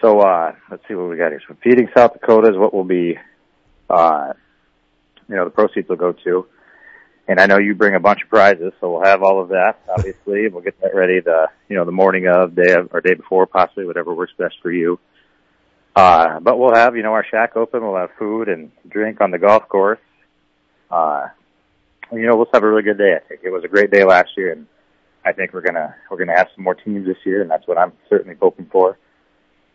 So 0.00 0.20
uh 0.20 0.54
let's 0.70 0.82
see 0.88 0.94
what 0.94 1.10
we 1.10 1.16
got 1.16 1.30
here. 1.30 1.42
So 1.46 1.56
feeding 1.62 1.88
South 1.96 2.12
Dakota 2.12 2.50
is 2.50 2.56
what 2.56 2.72
will 2.72 2.84
be 2.84 3.18
uh 3.90 4.32
you 5.28 5.36
know, 5.36 5.44
the 5.44 5.50
proceeds 5.50 5.88
will 5.88 5.96
go 5.96 6.12
to. 6.12 6.46
And 7.28 7.40
I 7.40 7.46
know 7.46 7.58
you 7.58 7.74
bring 7.74 7.94
a 7.94 8.00
bunch 8.00 8.22
of 8.22 8.28
prizes, 8.28 8.72
so 8.80 8.90
we'll 8.92 9.04
have 9.04 9.22
all 9.22 9.40
of 9.40 9.50
that, 9.50 9.78
obviously. 9.88 10.48
we'll 10.48 10.62
get 10.62 10.80
that 10.80 10.94
ready 10.94 11.20
the 11.20 11.48
you 11.68 11.76
know, 11.76 11.84
the 11.84 11.92
morning 11.92 12.26
of, 12.28 12.54
day 12.54 12.72
of 12.72 12.88
or 12.92 13.00
day 13.00 13.14
before, 13.14 13.46
possibly 13.46 13.86
whatever 13.86 14.14
works 14.14 14.32
best 14.38 14.54
for 14.62 14.70
you. 14.70 14.98
Uh 15.96 16.38
but 16.40 16.58
we'll 16.58 16.74
have, 16.74 16.96
you 16.96 17.02
know, 17.02 17.12
our 17.12 17.26
shack 17.28 17.56
open, 17.56 17.82
we'll 17.82 17.96
have 17.96 18.10
food 18.18 18.48
and 18.48 18.70
drink 18.88 19.20
on 19.20 19.30
the 19.30 19.38
golf 19.38 19.68
course. 19.68 20.00
Uh 20.90 21.28
you 22.12 22.26
know, 22.26 22.36
we'll 22.36 22.48
have 22.52 22.62
a 22.62 22.68
really 22.68 22.82
good 22.82 22.98
day, 22.98 23.14
I 23.16 23.26
think. 23.26 23.40
It 23.44 23.50
was 23.50 23.64
a 23.64 23.68
great 23.68 23.90
day 23.90 24.04
last 24.04 24.30
year 24.36 24.52
and 24.52 24.66
I 25.24 25.32
think 25.32 25.52
we're 25.52 25.62
gonna 25.62 25.94
we're 26.10 26.18
gonna 26.18 26.36
have 26.36 26.48
some 26.54 26.64
more 26.64 26.74
teams 26.74 27.06
this 27.06 27.16
year, 27.24 27.42
and 27.42 27.50
that's 27.50 27.66
what 27.66 27.78
I'm 27.78 27.92
certainly 28.08 28.36
hoping 28.40 28.66
for. 28.66 28.98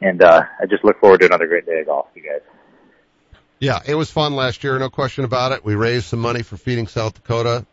And 0.02 0.22
uh, 0.22 0.44
I 0.62 0.66
just 0.66 0.84
look 0.84 1.00
forward 1.00 1.22
to 1.22 1.26
another 1.26 1.48
great 1.48 1.66
day 1.66 1.80
of 1.80 1.88
golf, 1.88 2.08
you 2.16 2.22
guys. 2.22 2.42
Yeah, 3.60 3.80
it 3.88 3.96
was 3.96 4.12
fun 4.12 4.36
last 4.36 4.64
year, 4.64 4.78
no 4.78 4.90
question 4.90 5.24
about 5.24 5.52
it. 5.52 5.66
We 5.66 5.74
raised 5.74 6.06
some 6.06 6.20
money 6.20 6.44
for 6.44 6.58
Feeding 6.58 6.88
South 6.88 7.16
Dakota. 7.16 7.66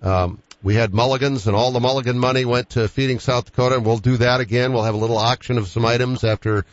Um, 0.00 0.38
we 0.62 0.76
had 0.76 0.94
mulligans, 0.94 1.48
and 1.48 1.56
all 1.56 1.72
the 1.72 1.80
mulligan 1.80 2.18
money 2.18 2.44
went 2.44 2.70
to 2.70 2.88
Feeding 2.88 3.18
South 3.18 3.46
Dakota, 3.46 3.76
and 3.76 3.84
we'll 3.86 3.98
do 3.98 4.18
that 4.18 4.40
again. 4.40 4.72
We'll 4.72 4.84
have 4.84 4.94
a 4.94 4.98
little 4.98 5.18
auction 5.18 5.58
of 5.58 5.66
some 5.66 5.84
items 5.84 6.22
after 6.22 6.64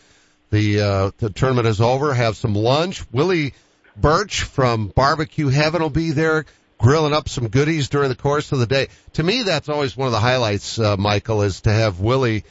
the 0.51 0.81
uh, 0.81 1.11
the 1.17 1.29
tournament 1.29 1.67
is 1.67 1.81
over. 1.81 2.13
Have 2.13 2.35
some 2.35 2.53
lunch. 2.53 3.03
Willie 3.11 3.53
Birch 3.95 4.43
from 4.43 4.87
Barbecue 4.87 5.47
Heaven 5.47 5.81
will 5.81 5.89
be 5.89 6.11
there, 6.11 6.45
grilling 6.81 7.13
up 7.13 7.29
some 7.29 7.47
goodies 7.47 7.89
during 7.89 8.09
the 8.09 8.15
course 8.15 8.51
of 8.51 8.59
the 8.59 8.65
day. 8.65 8.87
To 9.13 9.23
me, 9.23 9.43
that's 9.43 9.69
always 9.69 9.95
one 9.95 10.07
of 10.07 10.11
the 10.11 10.19
highlights, 10.19 10.79
uh, 10.79 10.97
Michael, 10.97 11.43
is 11.43 11.61
to 11.61 11.71
have 11.71 11.99
Willie 11.99 12.43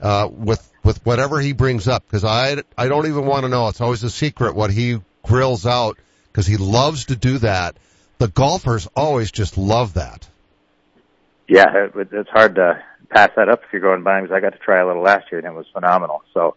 uh, 0.00 0.28
with 0.30 0.64
with 0.84 1.04
whatever 1.04 1.40
he 1.40 1.52
brings 1.52 1.88
up 1.88 2.04
because 2.06 2.24
I 2.24 2.62
I 2.76 2.88
don't 2.88 3.06
even 3.06 3.26
want 3.26 3.44
to 3.44 3.48
know. 3.48 3.68
It's 3.68 3.80
always 3.80 4.02
a 4.04 4.10
secret 4.10 4.54
what 4.54 4.70
he 4.70 5.00
grills 5.22 5.66
out 5.66 5.98
because 6.30 6.46
he 6.46 6.56
loves 6.56 7.06
to 7.06 7.16
do 7.16 7.38
that. 7.38 7.76
The 8.18 8.28
golfers 8.28 8.88
always 8.94 9.32
just 9.32 9.56
love 9.56 9.94
that. 9.94 10.28
Yeah, 11.48 11.86
it, 11.86 12.08
it's 12.12 12.28
hard 12.28 12.56
to 12.56 12.82
pass 13.08 13.30
that 13.36 13.48
up 13.48 13.62
if 13.64 13.72
you're 13.72 13.80
going 13.80 14.02
by 14.02 14.20
because 14.20 14.34
I 14.34 14.40
got 14.40 14.52
to 14.52 14.58
try 14.58 14.80
a 14.80 14.86
little 14.86 15.02
last 15.02 15.32
year 15.32 15.38
and 15.38 15.48
it 15.48 15.56
was 15.56 15.66
phenomenal. 15.72 16.22
So 16.34 16.56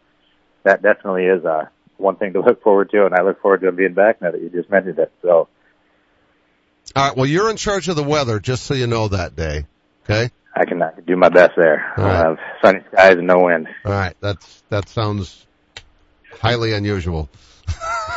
that 0.63 0.82
definitely 0.82 1.26
is 1.26 1.46
uh, 1.46 1.67
one 1.98 2.17
thing 2.17 2.34
to 2.34 2.41
look 2.41 2.62
forward 2.62 2.89
to, 2.91 3.06
and 3.06 3.15
I 3.15 3.22
look 3.22 3.41
forward 3.41 3.62
to 3.62 3.72
being 3.72 3.94
back 3.94 4.22
now 4.22 4.32
that 4.32 4.41
you 4.41 4.50
just 4.50 4.70
mentioned 4.70 5.00
it. 5.00 5.12
So 5.22 5.48
All 6.96 7.08
right. 7.08 7.16
Well, 7.16 7.26
you're 7.26 7.50
in 7.50 7.58
charge 7.58 7.88
of 7.88 7.96
the 7.96 8.04
weather, 8.04 8.40
just 8.40 8.64
so 8.64 8.74
you 8.74 8.88
know 8.88 9.08
that 9.08 9.36
day. 9.36 9.66
Okay. 10.04 10.30
I 10.56 10.66
can 10.66 10.82
uh, 10.82 10.92
do 11.06 11.16
my 11.16 11.30
best 11.30 11.54
there. 11.56 11.94
All 11.98 12.04
right. 12.04 12.26
have 12.26 12.38
sunny 12.64 12.80
skies 12.92 13.14
and 13.14 13.28
no 13.28 13.40
wind. 13.40 13.68
All 13.86 13.92
right. 13.92 14.16
That's 14.20 14.64
that 14.70 14.90
sounds 14.90 15.46
highly 16.40 16.74
unusual. 16.74 17.30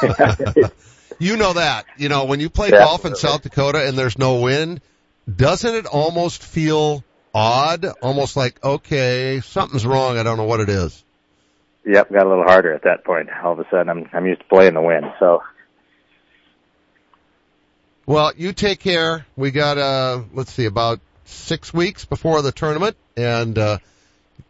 you 1.18 1.36
know 1.36 1.52
that. 1.52 1.84
You 1.96 2.08
know 2.08 2.24
when 2.24 2.40
you 2.40 2.50
play 2.50 2.70
Yeah, 2.70 2.80
golf 2.80 3.04
in 3.04 3.14
South 3.14 3.42
Dakota 3.42 3.86
and 3.86 3.96
there's 3.96 4.18
no 4.18 4.40
wind, 4.40 4.80
doesn't 5.32 5.74
it 5.74 5.86
almost 5.86 6.42
feel 6.42 7.04
odd? 7.32 7.86
Almost 8.02 8.36
like 8.36 8.62
okay, 8.64 9.40
something's 9.44 9.86
wrong. 9.86 10.18
I 10.18 10.24
don't 10.24 10.36
know 10.36 10.44
what 10.44 10.60
it 10.60 10.68
is. 10.68 11.04
Yep, 11.86 12.12
got 12.12 12.26
a 12.26 12.28
little 12.28 12.44
harder 12.44 12.72
at 12.72 12.84
that 12.84 13.04
point. 13.04 13.28
All 13.44 13.52
of 13.52 13.58
a 13.60 13.66
sudden, 13.70 13.88
I'm 13.88 14.08
I'm 14.12 14.26
used 14.26 14.40
to 14.40 14.46
playing 14.48 14.74
the 14.74 14.82
wind, 14.82 15.04
so 15.20 15.42
Well, 18.06 18.32
you 18.36 18.52
take 18.52 18.80
care. 18.80 19.24
We 19.36 19.50
got 19.50 19.78
uh 19.78 20.22
let's 20.34 20.52
see 20.52 20.66
about 20.66 21.00
6 21.26 21.72
weeks 21.72 22.04
before 22.04 22.42
the 22.42 22.52
tournament 22.52 22.96
and 23.16 23.56
uh 23.58 23.78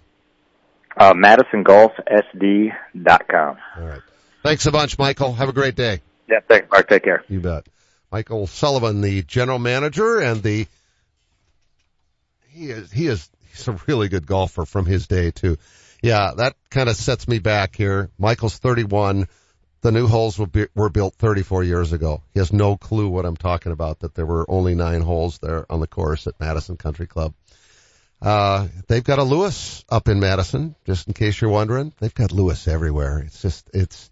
Uh, 0.97 1.13
MadisonGolfSD.com. 1.15 3.57
All 3.77 3.87
right. 3.87 4.03
Thanks 4.43 4.67
a 4.67 4.73
bunch, 4.73 4.99
Michael. 4.99 5.33
Have 5.35 5.49
a 5.49 5.53
great 5.53 5.75
day. 5.75 6.01
Yeah, 6.29 6.41
thanks, 6.49 6.69
Mark. 6.71 6.89
Take 6.89 7.05
care. 7.05 7.25
You 7.29 7.41
bet. 7.41 7.67
Michael 8.11 8.47
Sullivan, 8.47 9.01
the 9.01 9.23
general 9.23 9.59
manager 9.59 10.21
and 10.21 10.43
the, 10.43 10.67
he 12.49 12.71
is, 12.71 12.93
he 12.93 13.09
is, 13.09 13.29
he's 13.51 13.69
a 13.69 13.79
really 13.87 14.09
good 14.09 14.27
golfer 14.27 14.65
from 14.65 14.87
his 14.87 15.07
day 15.07 15.31
too. 15.31 15.59
Yeah, 16.03 16.33
that 16.37 16.57
kind 16.71 16.89
of 16.89 16.97
sets 16.97 17.27
me 17.27 17.41
back 17.41 17.77
here. 17.77 18.11
Michael's 18.19 18.59
31. 18.59 19.27
The 19.81 19.93
new 19.93 20.07
holes 20.07 20.39
were, 20.39 20.47
be, 20.47 20.67
were 20.75 20.89
built 20.89 21.15
34 21.17 21.65
years 21.65 21.93
ago. 21.93 22.23
He 22.33 22.41
has 22.41 22.53
no 22.53 22.77
clue 22.77 23.09
what 23.09 23.25
I'm 23.25 23.37
talking 23.37 23.73
about, 23.73 24.01
that 24.01 24.15
there 24.15 24.27
were 24.27 24.45
only 24.49 24.75
nine 24.75 25.01
holes 25.01 25.39
there 25.39 25.71
on 25.71 25.81
the 25.81 25.87
course 25.87 26.27
at 26.27 26.39
Madison 26.41 26.77
Country 26.77 27.07
Club. 27.07 27.35
Uh, 28.27 28.67
they've 28.89 29.05
got 29.05 29.21
a 29.21 29.23
Lewis 29.23 29.85
up 29.89 30.09
in 30.09 30.19
Madison, 30.19 30.75
just 30.85 31.07
in 31.07 31.15
case 31.15 31.41
you're 31.41 31.49
wondering. 31.49 31.93
They've 32.01 32.13
got 32.13 32.33
Lewis 32.33 32.67
everywhere. 32.67 33.21
It's 33.21 33.41
just, 33.41 33.71
it's, 33.73 34.11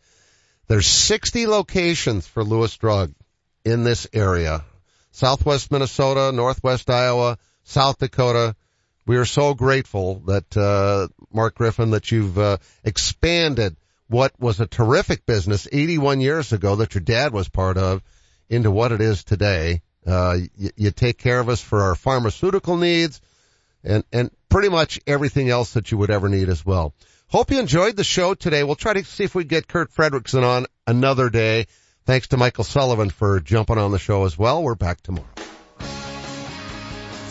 there's 0.69 0.87
60 0.87 1.49
locations 1.49 2.25
for 2.25 2.45
Lewis 2.45 2.77
Drug 2.77 3.13
in 3.65 3.83
this 3.83 4.07
area. 4.13 4.65
Southwest 5.11 5.73
Minnesota, 5.73 6.31
Northwest 6.31 6.89
Iowa, 6.91 7.39
South 7.65 7.99
Dakota. 7.99 8.55
We 9.05 9.17
are 9.17 9.25
so 9.25 9.53
grateful 9.53 10.21
that, 10.27 10.57
uh, 10.57 11.09
Mark 11.33 11.57
Griffith, 11.57 11.91
that 11.91 12.13
you've, 12.13 12.39
uh, 12.39 12.59
expanded 12.85 13.75
what 14.07 14.39
was 14.39 14.61
a 14.61 14.67
terrific 14.69 15.27
business 15.27 15.67
81 15.73 16.21
years 16.21 16.53
ago 16.53 16.77
that 16.77 16.95
your 16.95 17.03
dad 17.03 17.33
was 17.33 17.49
part 17.49 17.77
of 17.77 18.01
into 18.49 18.71
what 18.71 18.93
it 18.93 19.01
is 19.01 19.25
today. 19.25 19.83
Uh, 20.07 20.37
you, 20.57 20.71
you 20.77 20.91
take 20.93 21.19
care 21.19 21.41
of 21.41 21.49
us 21.49 21.61
for 21.61 21.83
our 21.83 21.97
pharmaceutical 21.97 22.77
needs 22.77 23.21
and, 23.85 24.05
and 24.13 24.31
pretty 24.49 24.69
much 24.69 25.01
everything 25.07 25.51
else 25.51 25.75
that 25.75 25.91
you 25.91 25.99
would 25.99 26.11
ever 26.11 26.29
need 26.29 26.49
as 26.49 26.65
well. 26.65 26.95
Hope 27.29 27.51
you 27.51 27.59
enjoyed 27.59 27.97
the 27.97 28.05
show 28.05 28.35
today. 28.35 28.63
We'll 28.63 28.77
try 28.77 28.93
to 28.95 29.05
see 29.05 29.25
if 29.25 29.35
we 29.35 29.45
get 29.45 29.69
Kurt 29.69 29.93
Fredrickson 29.93 30.43
on 30.43 30.67
another 30.87 31.31
day. 31.31 31.67
Thanks 32.07 32.29
to 32.29 32.37
Michael 32.37 32.65
Sullivan 32.65 33.11
for 33.11 33.41
jumping 33.41 33.79
on 33.79 33.91
the 33.91 33.99
show 33.99 34.25
as 34.25 34.39
well. 34.39 34.63
We're 34.63 34.75
back 34.75 35.01
tomorrow. 35.01 35.34